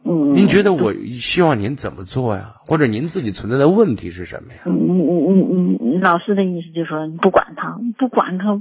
[0.04, 0.34] 嗯。
[0.34, 2.56] 您觉得我希望您怎么做呀？
[2.66, 4.58] 或者您自己存在的问题是什么呀？
[4.66, 8.60] 嗯嗯嗯嗯嗯，老师的意思就是说你不管他，不管他。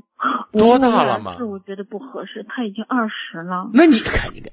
[0.54, 1.36] 多大了嘛？
[1.38, 3.70] 是我觉得不合适，他已经二十了。
[3.74, 4.52] 那你看你的。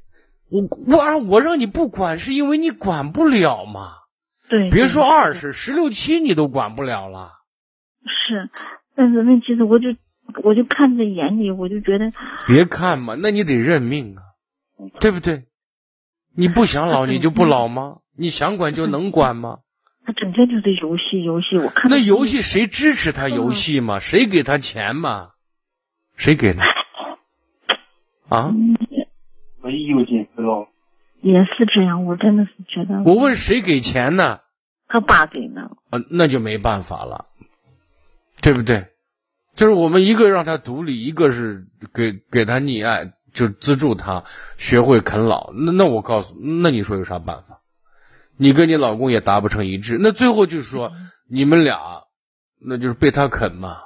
[0.50, 3.92] 我我让我让你不管，是因为你管不了嘛？
[4.48, 7.30] 对，别说二十，十六七你都管不了了。
[8.02, 8.50] 是，
[8.96, 9.90] 但是问题是，我就
[10.42, 12.10] 我就看在眼里，我就觉得。
[12.48, 14.22] 别看嘛，那你得认命啊，
[14.98, 15.44] 对不对？
[16.34, 17.98] 你不想老， 你就不老吗？
[18.18, 19.58] 你想管就能管吗？
[20.04, 21.88] 他整天就是游戏游戏，我看。
[21.88, 24.00] 那游戏谁支持他游戏嘛？
[24.00, 25.28] 谁给他钱嘛？
[26.20, 26.60] 谁给的？
[28.28, 28.52] 啊？
[29.62, 30.68] 我有点知道，
[31.22, 33.02] 也是这样，我真的是觉得。
[33.04, 34.40] 我问谁给钱呢？
[34.86, 35.62] 他爸给的。
[35.88, 37.24] 啊，那就没办法了，
[38.42, 38.88] 对不对？
[39.54, 44.24] 就是我们一个让他独立，一个是给给他溺爱，就资助他
[44.58, 45.54] 学会啃老。
[45.54, 47.62] 那那我告诉，那你说有啥办法？
[48.36, 50.92] 你跟你老公也达不成一致，那最后就是说
[51.30, 52.02] 你们俩，
[52.60, 53.78] 那就是被他啃嘛，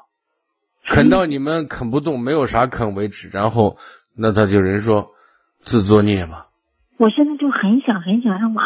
[0.88, 3.78] 啃到你们啃不动，没有啥啃为止，然后
[4.16, 5.10] 那他就人说。
[5.66, 6.44] 自作孽嘛！
[6.98, 8.64] 我现在就很想很想让娃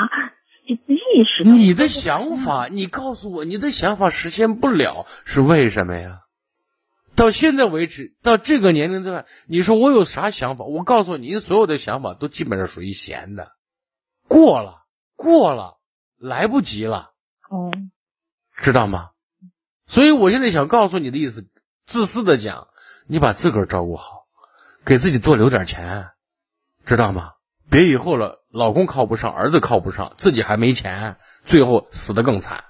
[0.66, 0.74] 意
[1.22, 6.22] 识到你的想法，你告诉我你的想法实现不了是为什么呀？
[7.14, 10.64] 到现在为止，到这个年龄段，你说我有啥想法？
[10.64, 13.52] 我告诉你，所有的想法都基本上属于闲的，
[14.26, 14.82] 过了，
[15.14, 15.78] 过了，
[16.18, 17.12] 来不及了。
[17.48, 17.70] 哦，
[18.56, 19.10] 知道吗？
[19.86, 21.48] 所以我现在想告诉你的意思，
[21.88, 22.68] 自私的讲，
[23.06, 24.26] 你把自个儿照顾好，
[24.84, 26.10] 给自己多留点钱。
[26.84, 27.32] 知道吗？
[27.70, 32.64] 别以后了，老公靠不上，儿子靠不上，自己还没钱，最后死的更惨。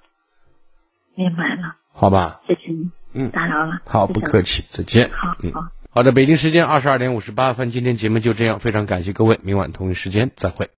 [1.16, 5.10] 明白了，好吧，谢谢你，嗯，打扰了，好，不客气，再见。
[5.10, 10.66] 好，好，好的，北京时间二十二点五十八分，今天节目就这样，非常感谢各位，明晚同一时间再会。